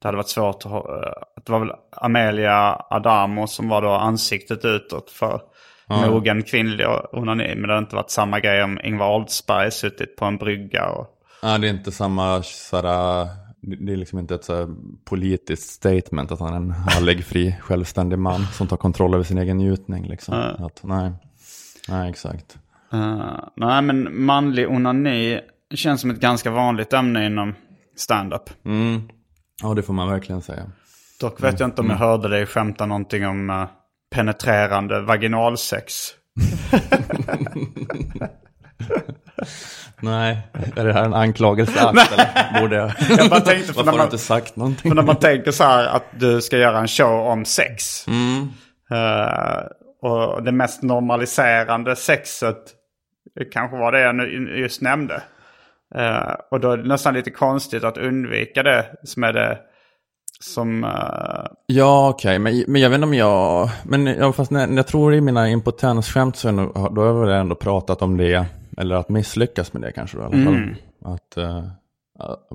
[0.04, 1.12] det hade varit svårt att eh,
[1.44, 5.40] Det var väl Amelia Adamo som var då ansiktet utåt för
[5.88, 7.54] mogen kvinnlig onani.
[7.54, 11.06] Men det hade inte varit samma grej om Ingvar Oldsberg suttit på en brygga och...
[11.42, 13.28] Ja, det är inte samma sådär,
[13.60, 18.18] det är liksom inte ett så politiskt statement att han är en härlig, fri, självständig
[18.18, 20.08] man som tar kontroll över sin egen njutning.
[20.08, 20.34] Liksom.
[20.58, 21.12] Att, nej.
[21.88, 22.58] nej, exakt.
[22.92, 25.40] Eh, nej, men manlig onani
[25.74, 27.54] känns som ett ganska vanligt ämne inom
[27.96, 28.50] stand-up.
[28.64, 29.08] Mm.
[29.62, 30.62] Ja, det får man verkligen säga.
[31.20, 33.64] Dock vet jag inte om jag hörde dig skämta någonting om eh,
[34.14, 35.92] penetrerande vaginalsex.
[40.00, 40.38] Nej,
[40.76, 41.92] är det här en anklagelse?
[42.60, 42.92] Borde jag?
[43.18, 44.90] Jag bara tänkte, för Varför när har man- inte sagt någonting?
[44.90, 48.06] För när man tänker så här att du ska göra en show om sex.
[48.90, 49.62] eh,
[50.02, 52.56] och det mest normaliserande sexet
[53.52, 54.28] kanske var det jag
[54.58, 55.22] just nämnde.
[55.94, 59.58] Eh, och då är det nästan lite konstigt att undvika det som är det
[60.40, 60.84] som...
[60.84, 63.68] eh, Ja, okej, men, men jag vet inte om jag...
[63.84, 67.30] Men ja, fast när, jag tror i mina impotensskämt så nog, då har jag väl
[67.30, 68.46] ändå pratat om det.
[68.76, 70.74] Eller att misslyckas med det kanske då i alla fall.
[71.04, 71.64] Att, eh,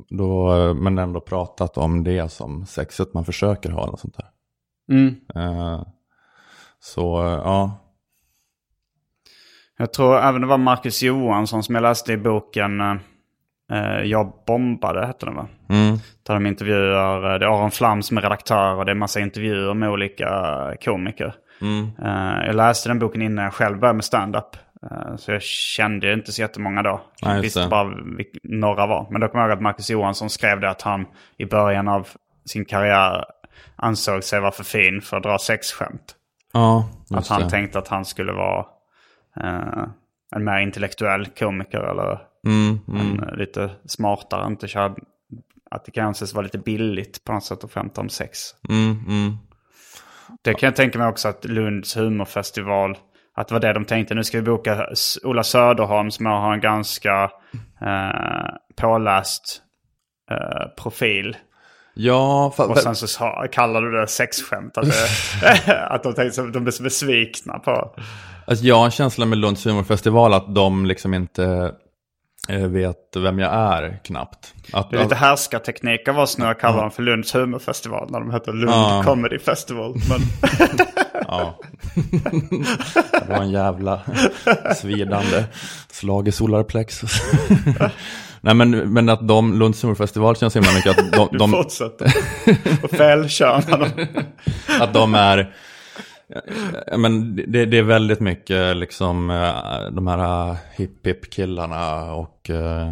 [0.09, 3.87] då, men ändå pratat om det som sexet man försöker ha.
[3.87, 4.27] Eller sånt där.
[4.95, 5.15] mm.
[6.79, 7.01] Så
[7.45, 7.85] ja.
[9.77, 12.81] Jag tror även det var Marcus Johansson som jag läste i boken
[14.03, 15.47] Jag bombade, hette den va?
[15.69, 15.97] Mm,
[16.27, 19.19] Där de intervjuar, eh, det är Aron Flam som är redaktör och det är massa
[19.19, 20.29] intervjuer med olika
[20.85, 21.33] komiker.
[21.61, 24.55] mm, Eh, jag läste den boken innan jag själv började med stand-up.
[24.91, 27.01] Eh, så jag kände inte så jättemånga då.
[27.21, 27.67] Jag just visste det.
[27.67, 27.83] bara
[28.17, 29.07] vilka några var.
[29.11, 31.05] Men då kommer jag ihåg att Marcus Johansson skrev det att han
[31.37, 32.07] i början av
[32.45, 33.25] sin karriär
[33.75, 36.15] ansåg sig vara för fin för att dra sexskämt.
[36.53, 37.49] ja, Att han det.
[37.49, 38.65] tänkte att han skulle vara
[39.43, 39.83] eh,
[40.35, 43.19] en mer intellektuell komiker eller Mm, mm.
[43.19, 44.47] eh, lite smartare.
[44.47, 44.95] Inte köra,
[45.71, 48.39] att det kan anses vara lite billigt på något sätt att skämta om sex.
[48.69, 49.37] Mm, mm.
[50.41, 52.97] Det kan jag tänka mig också att Lunds humorfestival,
[53.35, 54.15] att det var det de tänkte.
[54.15, 54.87] Nu ska vi boka
[55.23, 57.31] Ola Söderholm som har en ganska
[57.81, 59.61] eh, påläst
[60.31, 61.37] eh, profil.
[61.93, 64.77] Ja, fa, Och sen så sa, kallar du det sexskämt.
[64.77, 67.95] Att, det, att de tänkte så, de blev besvikna på.
[68.47, 71.73] Alltså jag har en känsla med Lunds humorfestival att de liksom inte
[72.57, 74.53] vet vem jag är knappt.
[74.73, 78.19] Att, Det är lite härskarteknik av oss nu att kalla dem för Lunds humorfestival när
[78.19, 79.01] de heter Lund Ja.
[79.05, 79.95] Comedy Festival.
[80.09, 80.21] Men,
[81.27, 81.59] Ja.
[83.11, 84.01] Det var en jävla
[84.77, 85.43] svidande
[85.91, 87.21] slag i solarplexus.
[88.41, 92.13] Nej men, men att de, Lunds humorfestival känns himla mycket att de, du de, fortsätter.
[92.83, 93.89] Och felkörna dem.
[94.79, 95.53] att de är,
[96.97, 102.89] men det, det är väldigt mycket liksom eh, de här hipp-hipp killarna och, eh,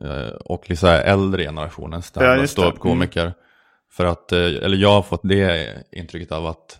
[0.00, 2.62] eh, och liksom äldre generationen Ja, stand just det.
[2.62, 3.32] ståuppkomiker.
[3.92, 6.78] För att, eh, eller jag har fått det intrycket av att,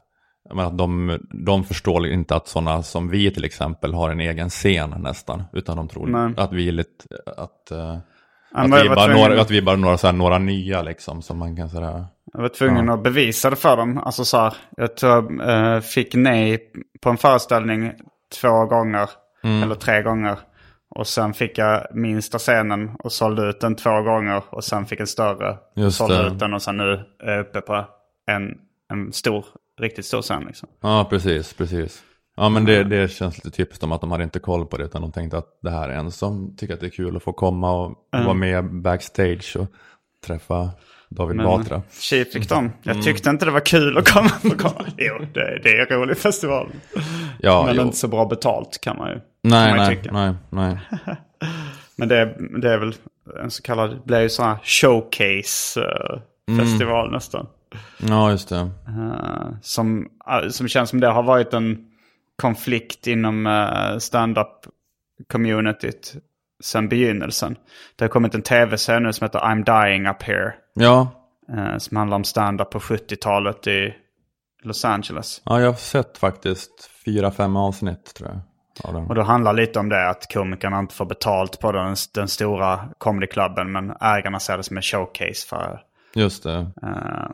[0.50, 4.94] att de, de förstår inte att sådana som vi till exempel har en egen scen
[4.98, 5.42] nästan.
[5.52, 6.34] Utan de tror Nej.
[6.36, 7.04] att vi är lite,
[7.36, 7.98] att, eh,
[8.52, 11.38] Att, men vi bara några, att vi bara några, så här, några nya liksom som
[11.38, 12.06] man kan sådär.
[12.32, 13.98] Jag var tvungen att bevisa det för dem.
[13.98, 17.92] Alltså så här, jag tror jag eh, fick nej på en föreställning
[18.40, 19.10] två gånger.
[19.42, 20.38] Eller tre gånger.
[20.90, 24.42] Och sen fick jag minsta scenen och sålde ut den två gånger.
[24.50, 25.58] Och sen fick en större.
[25.76, 27.84] Just sålde ut den och sen nu är jag uppe på
[28.26, 28.58] en,
[28.92, 29.44] en stor,
[29.80, 30.68] riktigt stor scen liksom.
[30.80, 32.02] Ja, precis, precis.
[32.36, 34.84] Ja, men det, det känns lite typiskt om att de hade inte koll på det,
[34.84, 37.22] utan de tänkte att det här är en som tycker att det är kul att
[37.22, 39.66] få komma och vara med backstage och
[40.26, 40.70] träffa
[41.08, 41.82] David Batra.
[42.00, 42.72] Tji fick de.
[42.82, 43.04] Jag Mm.
[43.04, 44.28] tyckte inte det var kul att komma.
[44.28, 44.86] Få komma.
[44.96, 46.68] Jo, det, det är en rolig festival.
[47.40, 47.82] Ja, Men jo.
[47.82, 50.12] inte så bra betalt kan man ju, Nej, kan man ju nej, tycka.
[50.12, 50.78] nej, nej.
[51.96, 52.94] Men det, det är väl
[53.42, 57.12] en så kallad, det blir ju här showcase-festival Mm.
[57.14, 57.46] nästan.
[58.08, 58.70] Ja, just det.
[58.88, 61.78] Eh, som, eh, som känns som det har varit en
[62.42, 66.16] konflikt inom uh, stand-up-communityt
[66.62, 67.56] sedan begynnelsen.
[67.96, 70.52] Det har kommit en tv-serie nu som heter I'm Dying Up Here.
[70.80, 71.08] Ja,
[71.56, 73.94] eh, som handlar om stand-up på 70-talet i
[74.62, 75.42] Los Angeles.
[75.44, 78.40] ja, jag har sett faktiskt fyra, fem avsnitt tror jag.
[79.08, 82.80] Och då handlar lite om det att komikerna inte får betalt på den, den stora
[82.98, 85.80] comedyklubben men ägarna ser det som en showcase för...
[86.14, 86.66] Just det.
[86.82, 87.30] eh,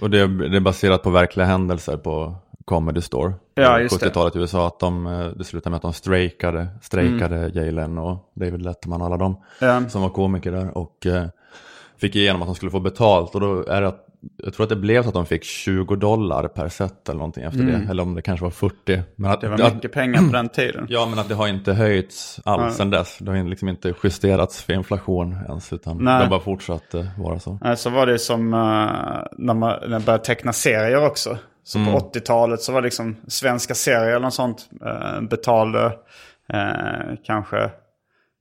[0.00, 3.32] Och det, det är baserat på verkliga händelser på Comedy Store.
[3.54, 4.06] Ja, just det.
[4.06, 4.66] 70-talet i USA.
[4.66, 9.00] Att de, eh, det slutade med att de strejkade, strejkade Jay Leno och David Letterman
[9.00, 9.36] och alla dem.
[9.60, 9.88] Ja.
[9.88, 10.78] Som var komiker där.
[10.78, 11.26] Och eh,
[12.02, 13.34] fick igenom att de skulle få betalt.
[13.34, 14.06] Och då är det att,
[14.44, 17.44] jag tror att det blev så att de fick 20 dollar per set eller någonting
[17.44, 17.86] efter det.
[17.90, 19.02] Eller om det kanske var 40.
[19.16, 19.56] Men att, Mm.
[19.56, 20.86] det var att, mycket pengar på den tiden.
[20.88, 23.18] Ja, men att det har inte höjts alls sedan dess.
[23.20, 25.72] Det har liksom inte justerats för inflation ens.
[25.72, 26.16] Utan Nej.
[26.18, 27.58] det har bara fortsatt eh, vara så.
[27.76, 28.58] Så var det som eh,
[29.38, 31.38] när man när jag började teckna serier också.
[31.64, 31.92] Så Mm.
[31.92, 34.68] på 80-talet så var det liksom svenska serier eller något sånt.
[34.84, 35.86] Uh, betalade
[36.52, 37.70] eh, kanske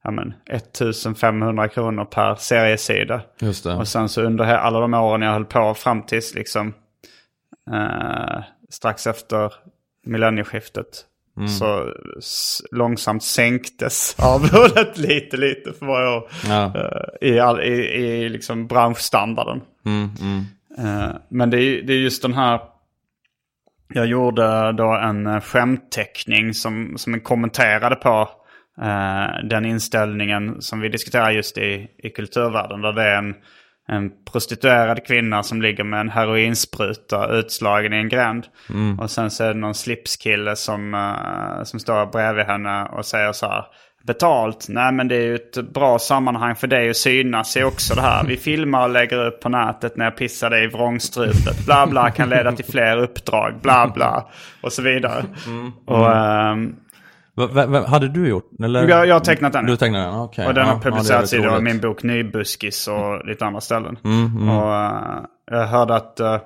[0.03, 3.21] ja, men, 1500 kronor per seriesida.
[3.39, 3.75] Just det.
[3.75, 6.73] Och sen så under alla de åren jag höll på fram tills liksom
[7.71, 9.53] eh, strax efter
[10.05, 11.05] millennieskiftet.
[11.37, 11.47] Mm.
[11.47, 11.93] Så
[12.71, 16.29] långsamt sänktes arvodet lite lite för varje år.
[16.47, 16.65] Ja.
[16.75, 19.61] eh, I, all, i, i liksom branschstandarden.
[19.85, 20.45] Mm, mm.
[20.77, 22.59] Eh, men det är, det är just den här...
[23.93, 28.29] Jag gjorde då en eh, skämtteckning som, som kommenterade på
[29.43, 32.81] den inställningen som vi diskuterar just i, i kulturvärlden.
[32.81, 33.35] Där det är en,
[33.87, 38.45] en prostituerad kvinna som ligger med en heroinspruta utslagen i en gränd.
[38.99, 43.31] Och sen så är det någon slipskille som, eh, som står bredvid henne och säger
[43.31, 43.65] så här.
[44.03, 44.65] Betalt?
[44.69, 48.01] Nej men det är ju ett bra sammanhang för dig att synas i också det
[48.01, 48.23] här.
[48.23, 51.65] Vi filmar och lägger upp på nätet när jag pissar dig i vrångstrupet.
[51.65, 53.53] Bla bla kan leda till fler uppdrag.
[53.61, 54.29] Bla bla.
[54.61, 55.23] Och så vidare.
[55.85, 56.57] Och, ehm, Va, va,
[57.87, 58.49] hade du gjort?
[58.63, 58.87] Eller?
[58.87, 59.65] jag, jag har tecknat den.
[59.65, 60.47] Du tecknade den, okej.
[60.47, 63.97] Och den Ja, har publicerats ja, i min bok Nybuskis och lite andra ställen.
[64.03, 65.21] Mm, Och eh,
[65.51, 66.37] jag hörde att eh,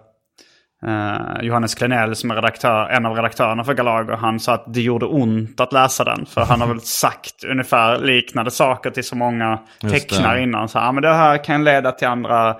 [1.42, 5.06] Johannes Klenell som är redaktör, en av redaktörerna för Galago, han sa att det gjorde
[5.06, 6.26] ont att läsa den.
[6.26, 9.60] För han har väl sagt ungefär liknande saker till så många
[9.92, 10.70] tecknare innan.
[10.70, 12.56] Så ah, men det här kan leda till andra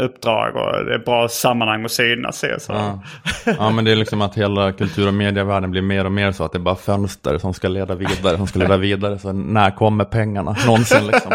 [0.00, 2.54] uppdrag och det är bra sammanhang att synas i.
[2.58, 2.72] Så.
[2.72, 3.02] Ja.
[3.44, 6.44] ja, men det är liksom att hela kultur och medievärlden blir mer och mer så
[6.44, 9.18] att det är bara fönster som ska leda vidare, som ska leda vidare.
[9.18, 10.56] Så när kommer pengarna?
[10.66, 11.32] Någonsin liksom.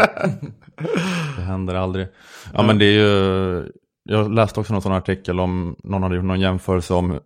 [1.36, 2.06] Det händer aldrig.
[2.54, 3.72] Ja, men det är ju,
[4.04, 7.20] jag läste också någon sån artikel om, någon hade gjort någon jämförelse om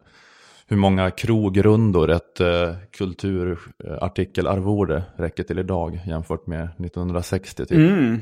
[0.66, 7.78] hur många krogrundor ett eh, kulturartikelarvode räcker till idag jämfört med 1960 typ.
[7.78, 8.14] Eh,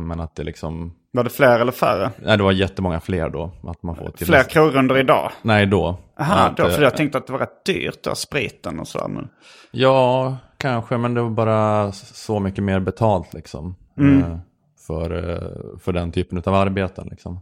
[0.00, 2.10] men att det liksom, Var det fler eller färre?
[2.22, 3.50] nej det var jättemånga fler då.
[3.62, 5.30] Att man får till Fler krogrunder idag?
[5.42, 5.98] Nej då.
[6.20, 8.88] Aha, Att, då, eh, för jag tänkte att det var rätt dyrt då, spriten och
[8.88, 9.08] sådär.
[9.08, 9.28] Men...
[9.70, 13.74] Ja, kanske, men det var bara så mycket mer betalt liksom.
[14.00, 14.38] eh,
[14.86, 17.40] För, eh, för den typen av arbeten liksom.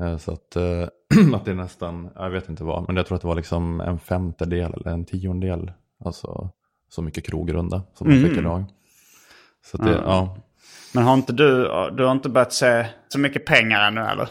[0.00, 0.62] Eh, Så att, eh,
[1.34, 3.80] att det är nästan, jag vet inte vad, men jag tror att det var liksom
[3.80, 5.72] en femtedel eller en tiondel.
[6.04, 6.50] Alltså
[6.88, 8.64] så mycket krogrunda som man fick idag.
[9.64, 10.36] Så att det, ja.
[10.92, 11.62] Men har inte du,
[11.92, 14.28] du har inte börjat se så mycket pengar ännu eller?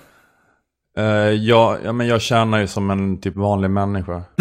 [0.97, 4.23] Eh, ja, ja, men jag tjänar ju som en typ vanlig människa.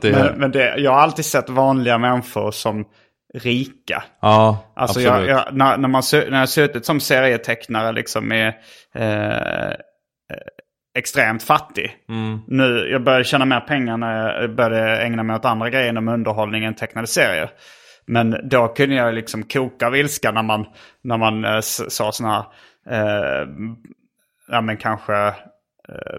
[0.00, 2.84] det, Men, men det, jag har alltid sett vanliga människor som
[3.34, 4.04] rika.
[4.20, 5.28] ja, Alltså absolut.
[5.28, 8.48] jag, jag, när, när, man, när jag suttit som serietecknare liksom är
[8.94, 9.72] eh,
[10.98, 11.96] extremt fattig.
[12.08, 12.40] Mm.
[12.46, 16.08] Nu, jag började tjäna mer pengar när jag började ägna mig åt andra grejer inom
[16.08, 17.50] underhållning än tecknade serier.
[18.06, 20.66] Men då kunde jag liksom koka av ilska när man,
[21.02, 22.46] när man eh, sa sådana
[22.86, 23.48] här, eh,
[24.48, 25.14] ja men kanske
[25.88, 26.18] eh,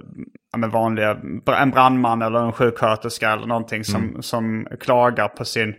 [0.51, 1.17] ja, men vanliga,
[1.59, 5.75] en brandman eller en sjuksköterska eller någonting som, som klagar på sin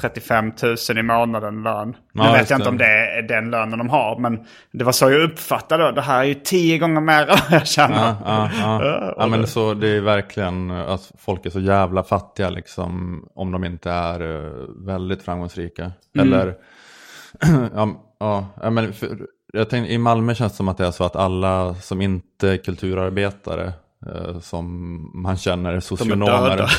[0.00, 1.96] 35 000 i månaden lön.
[2.12, 2.84] Nu Ja, vet just jag inte om det
[3.18, 4.18] är den lönen de har.
[4.18, 5.92] Men det var så jag uppfattade det.
[5.92, 8.16] Det här är ju tio gånger mer än jag tjänar.
[8.24, 9.26] Ja, ja, ja.
[9.26, 13.90] Men så det är verkligen att folk är så jävla fattiga liksom om de inte
[13.90, 14.52] är eh,
[14.86, 15.92] väldigt framgångsrika.
[16.18, 16.54] Eller,
[18.18, 19.18] ja, ja, men för,
[19.52, 22.48] jag tänkte, i Malmö känns det som att det är så att alla som inte
[22.48, 23.72] är kulturarbetare
[24.06, 26.70] eh, som man känner är socionomer.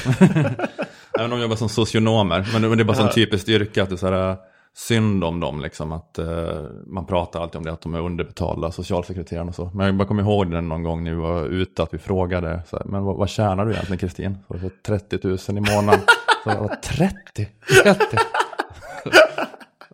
[1.19, 2.47] Även de jobbar som socionomer.
[2.53, 4.35] Men det men det är bara sån typisk yrke att det är så här,
[4.75, 5.61] synd om dem.
[5.61, 9.71] Liksom, att, eh, man pratar alltid om det, att de är underbetalda, socialsekreterarna och så.
[9.73, 12.61] Men jag bara kommer ihåg det någon gång när vi var ute, att vi frågade,
[12.69, 14.37] så här, men vad, vad tjänar du egentligen Kristin?
[14.47, 16.01] Så, så 30 000 i månaden.
[16.43, 17.47] Så, vad, 30?
[17.83, 18.17] 30?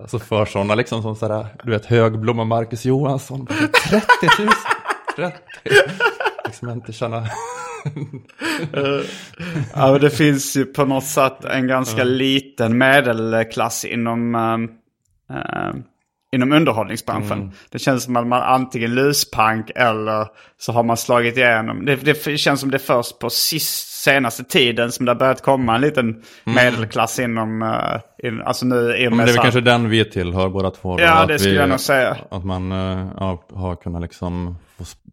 [0.02, 3.48] Alltså för sådana liksom som sådär, du vet Högblom och Marcus Johansson.
[3.90, 4.08] 30
[4.40, 4.50] 000?
[5.16, 5.38] 30?
[6.46, 7.28] Liksom inte känna...
[9.76, 14.70] Ja, men det finns ju på något sätt en ganska liten medelklass inom, ehm,
[16.32, 17.52] inom underhållningsbranschen.
[17.70, 20.28] Det känns som att man antingen luspank eller
[20.58, 21.86] så har man slagit igenom.
[21.86, 25.42] Det, det känns som det är först på sist, senaste tiden som det har börjat
[25.42, 29.44] komma en liten medelklass inom, uh, in, alltså nu i och Men det är väl
[29.44, 31.00] kanske den vi tillhör båda två.
[31.00, 32.18] Ja, att det skulle vi- jag nog säga.
[32.30, 34.56] Att man ja, har kunnat liksom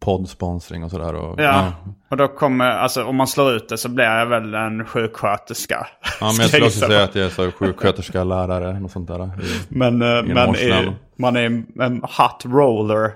[0.01, 1.15] poddsponsring och sådär.
[1.15, 1.73] Och, Ja,
[2.09, 5.87] och då kommer, alltså om man slår ut det så blir jag väl en sjuksköterska.
[6.21, 9.25] Ja, men jag skulle också säga att jag är så sjuksköterska, lärare, något sånt där.
[9.25, 9.31] i-
[9.69, 10.71] Men, eh, men Morsnäll.
[10.89, 11.45] är, man är
[11.81, 13.13] en hot roller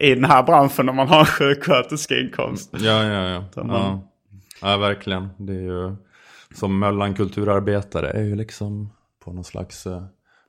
[0.00, 2.70] i den här branschen om man har en sjuksköterskeinkomst.
[2.78, 3.62] Ja, ja, ja.
[3.64, 4.00] man- ja.
[4.62, 5.28] Ja, verkligen.
[5.36, 5.96] Det är ju
[6.54, 8.90] som mellankulturarbetare är ju liksom
[9.24, 10.02] på någon slags eh,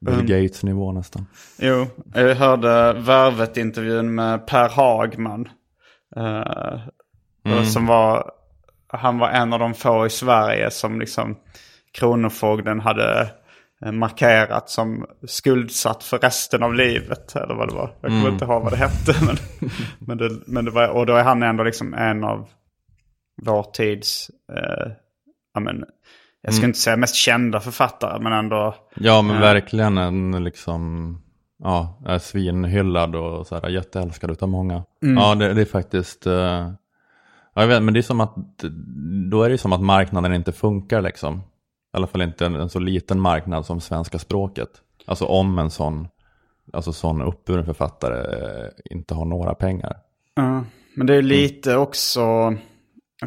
[0.06, 0.26] Bill Mm.
[0.26, 1.26] Gates nivå nästan.
[1.58, 5.50] Jo, jag hörde Värvet-intervjun med Per Hagman.
[6.16, 6.80] eh,
[7.64, 8.32] Som var,
[8.88, 11.38] han var en av de få i Sverige som liksom
[11.92, 13.32] Kronofogden hade
[13.86, 17.36] eh, markerat som skuldsatt för resten av livet.
[17.36, 17.92] Eller vad det var.
[18.02, 19.14] Jag kommer inte ihåg vad det hette.
[19.26, 19.36] Men,
[20.00, 22.50] men, det, men det var, och då är han ändå liksom en av
[23.42, 24.92] vår tids, eh,
[25.54, 25.86] ja, men,
[26.42, 28.76] jag ska inte säga mest kända författare men ändå.
[28.96, 31.16] Ja, men verkligen en liksom,
[31.64, 34.84] ja, är svinhyllad och så här, jätteälskad utav många.
[35.00, 36.34] Ja, det, det är faktiskt, eh,
[37.54, 38.36] ja, jag vet, men det är som att,
[39.32, 41.38] då är det som att marknaden inte funkar liksom.
[41.94, 44.70] I alla fall inte en, en så liten marknad som svenska språket.
[45.06, 46.08] Alltså om en sån,
[46.74, 49.98] alltså sån uppburen författare eh, inte har några pengar.
[50.36, 50.64] Ja,
[50.96, 52.56] men det är lite också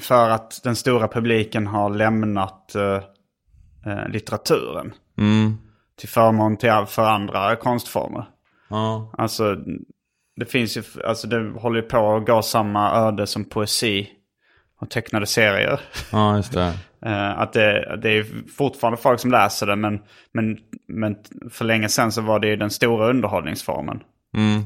[0.00, 3.00] för att den stora publiken har lämnat eh,
[3.86, 4.94] eh, litteraturen.
[5.18, 5.58] Mm.
[5.98, 8.24] Till förmån till för andra konstformer.
[8.68, 9.56] Ja, Alltså
[10.36, 14.10] det finns ju, alltså det håller ju på att gå samma öde som poesi
[14.80, 15.80] och tecknade serier.
[16.12, 16.72] ja, just det.
[17.06, 18.26] Eh, att det, det är
[18.56, 20.00] fortfarande folk som läser det men,
[20.32, 21.16] men, men
[21.50, 24.02] för länge sedan så var det ju den stora underhållningsformen.
[24.36, 24.62] Mm.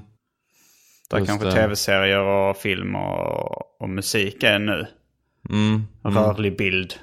[1.11, 4.87] Där Just kanske tv-serier och film och, och musik är nu.
[5.51, 5.87] Mm.
[6.03, 6.95] Rörlig bild.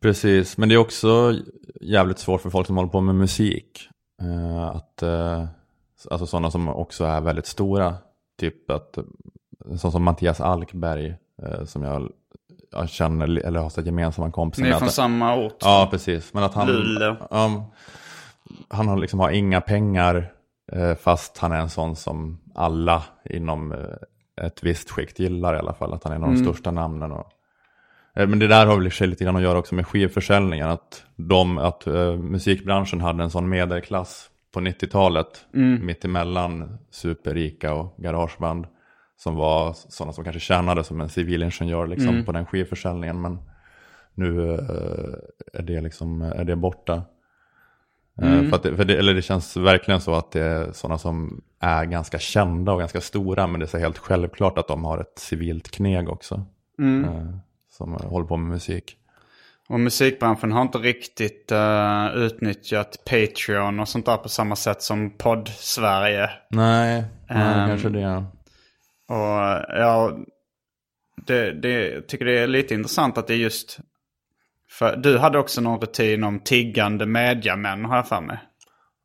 [0.00, 1.34] Precis, men det är också
[1.80, 3.88] jävligt svårt för folk som håller på med musik.
[4.22, 5.44] Eh, att, eh,
[6.10, 7.94] alltså sådana som också är väldigt stora.
[8.40, 8.98] Typ att,
[9.78, 12.10] sån som Mattias Alkberg, eh, som jag,
[12.72, 14.78] jag känner, eller har så gemensamma kompisar Ni är med.
[14.78, 15.56] från att- samma ort.
[15.60, 16.34] Ja, precis.
[16.34, 17.16] Men att han, Luleå.
[17.30, 17.70] Ja,
[18.68, 20.32] han har liksom har inga pengar
[20.72, 25.58] eh, fast han är en sån som alla inom eh, ett visst skikt gillar i
[25.58, 25.92] alla fall.
[25.92, 27.12] Att han är en av de största namnen.
[27.12, 27.26] Och,
[28.26, 30.68] men det där har väl i sig lite grann att göra också med skivförsäljningen.
[30.68, 35.46] Att, de, att eh, musikbranschen hade en sån medelklass på 90-talet.
[35.84, 38.66] Mitt emellan superrika och garageband.
[39.16, 43.20] Som var sådana som kanske tjänade som en civilingenjör liksom, på den skivförsäljningen.
[43.20, 43.38] Men
[44.14, 47.02] nu eh, är, det liksom, är det borta.
[48.22, 50.98] Eh, För att det, för det, eller det känns verkligen så att det är sådana
[50.98, 53.46] som är ganska kända och ganska stora.
[53.46, 56.46] Men det är så helt självklart att de har ett civilt kneg också.
[57.04, 57.38] eh,
[57.78, 58.96] Som håller på med musik.
[59.68, 65.10] Och musikbranschen har inte riktigt eh, utnyttjat Patreon och sånt där på samma sätt som
[65.10, 66.30] podd-Sverige.
[66.50, 68.24] Nej, nej Ehm, kanske det.
[69.08, 70.18] Och ja,
[71.26, 73.78] det, det, jag tycker det är lite intressant att det är just...
[74.70, 78.38] För du hade också någon rutin om tiggande mediamän har jag för mig.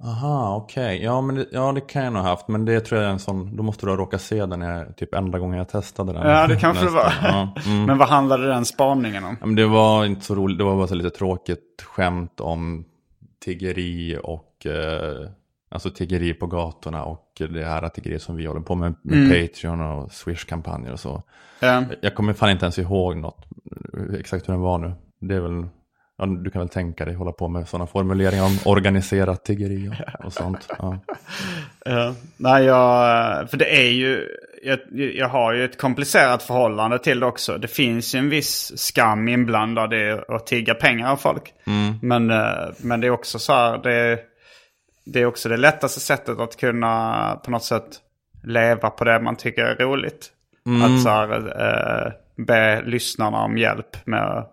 [0.06, 1.04] Aha, okej.
[1.04, 2.48] Ja, men det, ja, det kan jag nog ha haft.
[2.48, 4.98] Men det tror jag är en sån, då måste du ha råkat se den jag,
[4.98, 6.30] typ enda gången jag testade den.
[6.30, 7.14] Ja, det kanske det var.
[7.22, 7.84] Ja, mm.
[7.86, 9.38] Men vad handlade den spaningen om?
[9.40, 12.86] Ja, men det var inte så roligt, det var bara så lite tråkigt skämt om
[13.46, 15.30] tiggeri och eh,
[15.70, 19.82] alltså tiggeri på gatorna och det här tiggeri som vi håller på med med Patreon
[19.82, 21.24] och Swish-kampanjer och så.
[21.60, 21.84] Ja.
[22.02, 23.46] Jag kommer fan inte ens ihåg något,
[24.20, 24.94] exakt hur den var nu.
[25.20, 25.66] Det är väl
[26.18, 30.26] ja, du kan väl tänka dig hålla på med sådana formuleringar om organiserat tiggeri och,
[30.26, 30.68] och sånt.
[30.80, 31.00] Ja.
[31.86, 32.14] Ja.
[32.38, 34.28] Nej, jag, för det är ju,
[34.64, 37.58] jag, jag har ju ett komplicerat förhållande till det också.
[37.58, 41.54] Det finns ju en viss skam inblandad i att tigga pengar av folk.
[42.02, 44.20] Men, eh, men det är också så här, det,
[45.06, 48.00] det är också det lättaste sättet att kunna på något sätt
[48.44, 50.32] leva på det man tycker är roligt.
[50.86, 54.46] Att så här, eh, be lyssnarna om hjälp med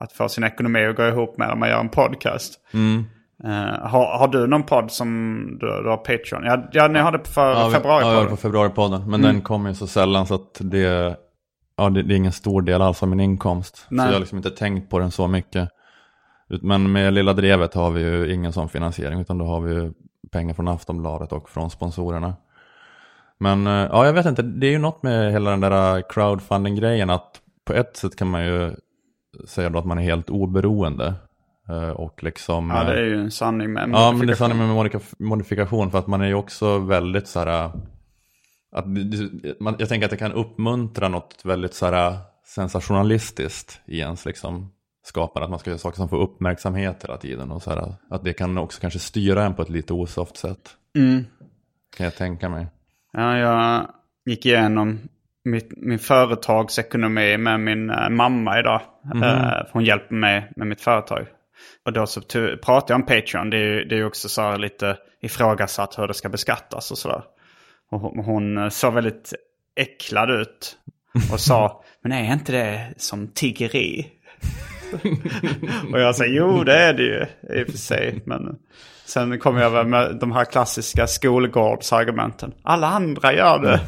[0.00, 2.60] att få sin ekonomi att gå ihop med när man gör en podcast.
[3.44, 5.08] Eh, har, har du någon podd som
[5.60, 6.44] du, du har Patreon?
[6.44, 8.04] Ja, ja ni har det för Ja, februari.
[8.04, 9.10] Ja, jag var på februaripodden.
[9.10, 11.16] Men den kommer ju så sällan så att det,
[11.76, 13.86] ja, det, det är ingen stor del alls av min inkomst.
[13.88, 14.04] Nej.
[14.04, 15.68] Så jag har liksom inte tänkt på den så mycket.
[16.62, 19.20] Men med Lilla Drevet har vi ju ingen sån finansiering.
[19.20, 19.92] Utan då har vi ju
[20.32, 22.34] pengar från Aftonbladet och från sponsorerna.
[23.38, 24.42] Men eh, ja, jag vet inte.
[24.42, 27.10] Det är ju något med hela den där crowdfunding-grejen.
[27.10, 28.74] Att på ett sätt kan man ju
[29.46, 31.14] säga då att man är helt oberoende.
[31.68, 32.70] Eh, Och liksom...
[32.70, 34.36] Ja, det är eh, ju en sanning med Ja, men det är modifikation.
[34.50, 37.70] sanning med modifika- modifikation för att man är ju också väldigt så här...
[38.76, 42.16] Att, det- det- man, jag tänker att det kan uppmuntra något väldigt så här
[42.46, 44.72] sensationalistiskt i ens liksom
[45.04, 45.44] skapande.
[45.44, 47.50] Att man ska göra saker som får uppmärksamhet hela tiden.
[47.50, 50.70] Och så här, att det kan också kanske styra en på ett lite osoft sätt.
[50.96, 51.24] Mm.
[51.96, 52.66] Kan jag tänka mig.
[53.12, 53.86] Ja, jag
[54.26, 54.98] gick igenom
[55.44, 58.80] mitt, min företagsekonomi med min eh, mamma idag.
[59.22, 61.26] Eh, hon hjälper mig med mitt företag.
[61.84, 62.20] Och då så
[62.62, 63.50] pratade jag om Patreon.
[63.50, 66.98] Det är ju det är också så här lite ifrågasatt hur det ska beskattas och
[66.98, 67.22] sådär.
[67.90, 69.34] Och hon, hon eh, såg väldigt
[69.76, 70.76] äcklad ut.
[71.32, 74.06] Och sa, men är inte det som tiggeri?
[75.92, 77.26] och jag sa, jo det är det ju
[77.60, 78.22] i och för sig.
[78.26, 78.58] Men
[79.04, 82.52] sen kom jag väl med de här klassiska skolgårdsargumenten.
[82.62, 83.80] Alla andra gör det.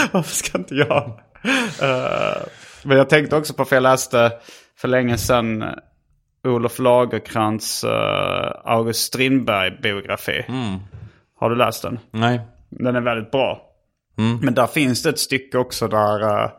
[0.12, 1.20] Varför ska inte jag?
[1.82, 2.42] Eh,
[2.84, 4.32] men jag tänkte också på, för jag läste
[4.76, 5.64] för länge sedan
[6.44, 7.90] Olof Lagerkrans uh,
[8.64, 10.44] August Strindberg-biografi.
[11.36, 11.98] Har du läst den?
[12.10, 12.40] Nej.
[12.70, 13.70] Den är väldigt bra.
[14.42, 16.50] Men där finns det ett stycke också där, eh,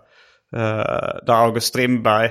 [0.55, 2.29] eh, där August Strindberg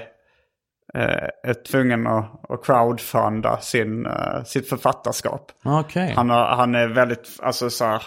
[0.95, 5.53] eh, är tvungen att, att crowdfunda sin, eh, sitt författarskap.
[5.65, 6.13] Okej.
[6.17, 8.03] Han, har, han är väldigt, alltså så här,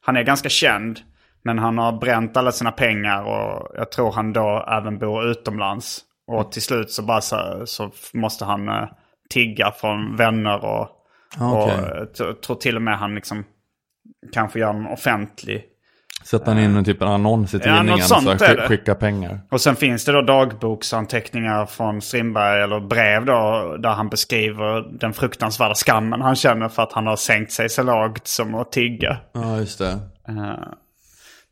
[0.00, 1.00] han är ganska känd.
[1.46, 6.00] Men han har bränt alla sina pengar och jag tror han då även bor utomlands.
[6.26, 8.88] Och till slut så bara så, så måste han eh,
[9.30, 10.80] tigga från vänner och,
[11.40, 13.44] och jag tror- tror till och med han liksom
[14.32, 15.64] kanske gör en offentlig
[16.24, 19.40] Sätter han in en typ en annons i Ja, tidningen sånt så skick, skicka pengar.
[19.50, 25.12] Och sen finns det då dagboksanteckningar från Strindberg eller brev då där han beskriver den
[25.12, 29.16] fruktansvärda skammen han känner för att han har sänkt sig så lågt som att tigga.
[29.32, 29.98] Ja, just det.
[30.28, 30.68] Eh,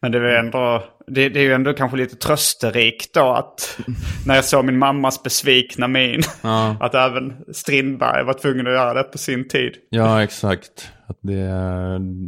[0.02, 3.78] Men det är, ändå, det, det är ju ändå kanske lite trösterikt då att
[4.26, 6.22] när jag såg min mammas besvikna min
[6.80, 9.72] att även Strindberg var tvungen att göra det på sin tid.
[9.90, 10.90] Ja, exakt.
[11.12, 11.48] Att det,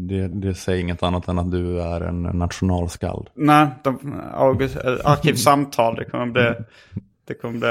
[0.08, 3.28] det, det säger inget annat än att du är en nationalskald.
[3.34, 6.54] Nej, de, August, äh, Arkivsamtal, det kommer bli,
[7.26, 7.68] det kommer bli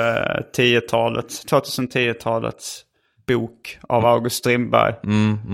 [0.64, 2.82] 10-talet, 2010-talets
[3.28, 4.96] bok av August Strindberg.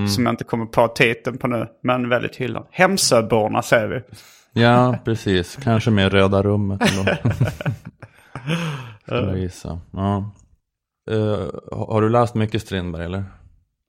[0.09, 2.67] Som jag inte kommer på titeln på nu, men väldigt hyllad.
[2.71, 4.01] Hemsöborna ser vi.
[4.61, 5.55] Ja, precis.
[5.55, 6.81] Kanske med Röda rummet.
[9.05, 9.79] Skulle jag gissa.
[9.91, 10.31] Ja.
[11.11, 13.23] Eh, har du läst mycket Strindberg eller?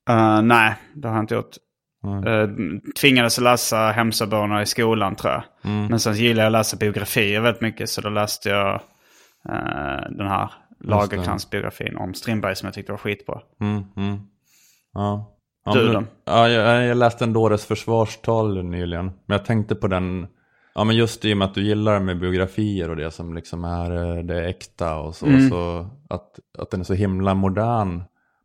[0.09, 1.57] Eh, nej, det har jag inte gjort.
[2.07, 2.48] Uh,
[3.01, 5.42] tvingades att läsa Hemsöborna i skolan tror jag.
[5.62, 7.90] Men sen gillar jag att läsa biografier väldigt mycket.
[7.90, 8.74] Så då läste jag
[9.48, 10.51] eh, den här
[10.84, 13.40] Lagerkrans-biografin om Strindberg som jag tyckte var skitbra.
[13.61, 14.18] Mm, mm.
[14.93, 15.36] Ja.
[15.64, 16.05] ja Du då?
[16.24, 19.05] Ja, jag, jag läste en dåres försvarstal nyligen.
[19.05, 20.27] Men jag tänkte på den,
[20.74, 23.64] ja men just i och med att du gillar med biografier och det som liksom
[23.64, 25.27] är det äkta och så.
[25.27, 25.51] Mm.
[25.51, 28.02] så att, att den är så himla modern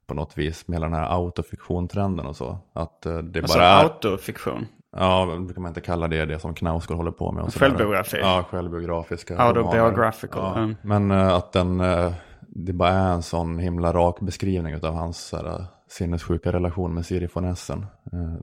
[0.08, 2.58] på något vis med hela den här autofiktion-trenden och så.
[2.74, 3.84] Att eh, det Alltså bara är...
[3.84, 4.66] autofiktion.
[4.98, 7.44] Ja, brukar man inte kalla det det som Knausgård håller på med.
[7.44, 7.54] Och.
[7.54, 8.18] Självbiografi.
[8.22, 9.38] Ja, självbiografiska.
[9.38, 10.44] Autobiographical.
[10.56, 10.58] Ja.
[10.58, 10.76] Mm.
[10.82, 15.32] Men eh, att den, eh, det bara är en sån himla rak beskrivning av hans
[15.32, 17.86] här, sinnessjuka relation med Siri von Essen.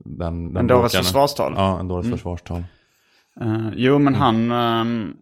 [0.05, 1.55] Den, den En dåres försvarstal?
[1.57, 2.65] Ja, en dåres försvarstal.
[3.41, 4.51] Eh, jo, men han...
[4.53, 5.17] ehm,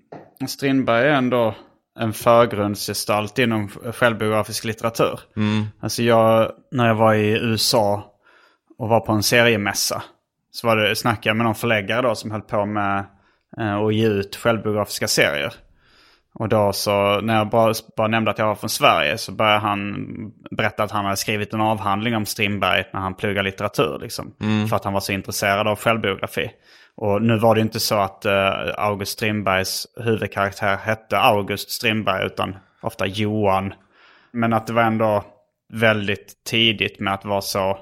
[0.48, 1.54] Strindberg är ändå
[1.98, 5.20] en förgrundsgestalt inom självbiografisk litteratur.
[5.80, 8.04] Alltså jag, när jag var i USA
[8.78, 10.02] och var på en seriemässa.
[10.52, 13.04] Så var det, snackade jag med någon förläggare då som höll på med
[13.60, 15.54] eh, att ge ut självbiografiska serier.
[16.34, 19.58] Och då så, när jag bara, bara nämnde att jag var från Sverige så började
[19.58, 20.06] han
[20.50, 23.98] berätta att han hade skrivit en avhandling om Strindberg när han pluggade litteratur.
[24.00, 24.34] Liksom,
[24.68, 26.50] För att han var så intresserad av självbiografi.
[27.00, 32.56] Och nu var det inte så att eh, August Strindbergs huvudkaraktär hette August Strindberg utan
[32.82, 33.72] ofta Johan
[34.32, 35.24] Men att det var ändå
[35.72, 37.78] väldigt tidigt med att vara så,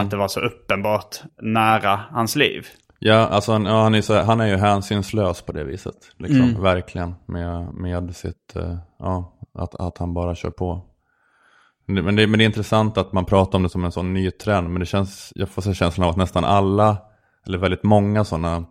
[0.00, 2.66] att det var så uppenbart nära hans liv.
[2.98, 5.94] Ja, alltså han, ja, han, är, så, han är ju hänsynslös på det viset.
[6.18, 7.14] Liksom, Verkligen.
[7.26, 10.80] Med, med sitt, eh, ja, att, att han bara kör på.
[11.86, 13.92] Men det, men, det, men det är intressant att man pratar om det som en
[13.92, 14.70] sån ny trend.
[14.70, 16.98] Men det känns, jag får så känslan av att nästan alla,
[17.46, 18.64] eller väldigt många sådana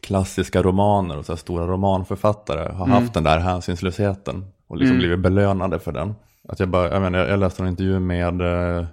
[0.00, 4.44] klassiska romaner och så stora romanförfattare har haft den där hänsynslösheten.
[4.68, 6.14] Och liksom blivit belönade för den.
[6.48, 8.86] Att jag, bara, jag, menar, jag läste en intervju med, eh,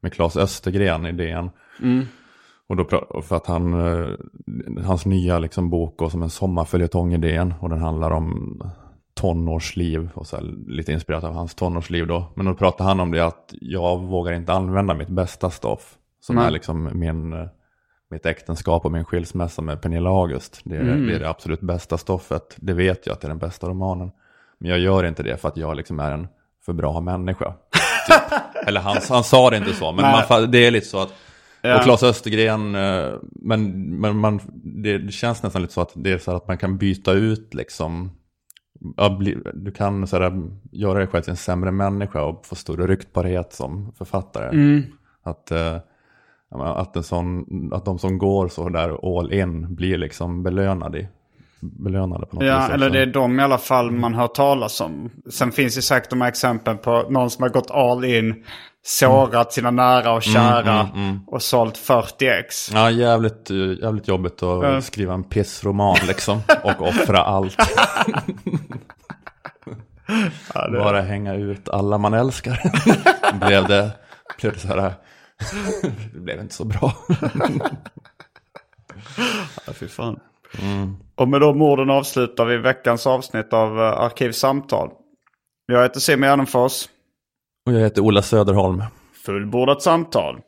[0.00, 1.50] med Claes Östergren i DN.
[2.68, 2.84] Och då,
[3.22, 4.08] för att han, eh,
[4.84, 7.54] hans nya liksom bok går som en sommarföljetong i DN.
[7.60, 8.60] Och den handlar om
[9.14, 12.32] tonårsliv och så lite inspirerat av hans tonårsliv då.
[12.34, 15.96] Men då pratar han om det att jag vågar inte använda mitt bästa stoff.
[16.20, 16.46] Som Nej.
[16.46, 17.46] är liksom min, eh,
[18.10, 20.60] mitt äktenskap och min skilsmässa med Pernilla August.
[20.64, 22.56] Det är, det är det absolut bästa stoffet.
[22.56, 24.10] Det vet jag att det är den bästa romanen.
[24.58, 26.28] Men jag gör inte det för att jag liksom är en
[26.66, 27.54] för bra människa.
[28.08, 28.66] Typ.
[28.66, 31.12] Eller han, han sa det inte så, men man, det är lite så att
[31.62, 31.76] Ja.
[31.76, 36.18] och Claes Östergren, eh, men, men man, det, känns nästan lite så att det är
[36.18, 38.10] så att man kan byta ut liksom,
[39.54, 40.42] du kan så här,
[40.72, 44.82] göra dig själv till en sämre människa och få större ryktbarhet som författare.
[45.22, 45.76] Att, eh,
[46.50, 51.08] att, en sån, att de som går så där all in blir liksom belönade,
[51.60, 52.70] belönade på något Ja, vis.
[52.74, 55.10] eller det är de i alla fall man hör talas om.
[55.30, 58.44] Sen finns det säkert de här exemplen på någon som har gått all in,
[58.82, 60.88] sårat sina nära och kära
[61.26, 62.70] och sålt 40 ex.
[62.72, 63.50] Ja, jävligt,
[63.82, 66.40] jävligt jobbigt att skriva en pissroman liksom.
[66.64, 67.56] Och offra allt.
[70.72, 72.60] Bara hänga ut alla man älskar.
[73.46, 73.90] blev, det,
[74.40, 74.94] blev det så här.
[76.12, 76.92] det blev inte så bra.
[79.66, 80.20] Ja, fy fan.
[81.14, 84.90] Och med de orden avslutar vi veckans avsnitt av uh, Arkivsamtal.
[85.66, 86.88] Jag heter Simon Gärdenfors.
[87.66, 88.82] Och jag heter Ola Söderholm.
[89.24, 90.40] Fullbordat samtal.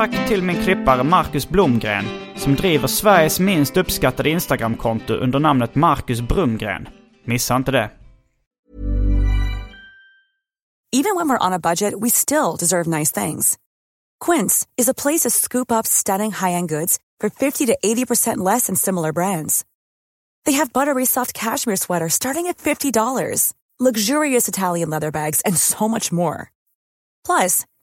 [0.00, 2.04] Tack till min klippare Marcus Blomgren
[2.36, 6.88] som driver Sveriges minst uppskattade Instagramkonto under namnet Marcus Brumgren.
[7.24, 7.90] Missa inte det.
[10.96, 13.58] Even when we're on a budget, we still deserve nice things.
[14.24, 18.66] Quince is a place to scoop up stunning high-end goods for 50 to 80% less
[18.66, 19.64] than similar brands.
[20.44, 25.88] They have buttery soft cashmere sweaters starting at $50, luxurious Italian leather bags, and so
[25.88, 26.50] much more.
[27.26, 27.64] Plus,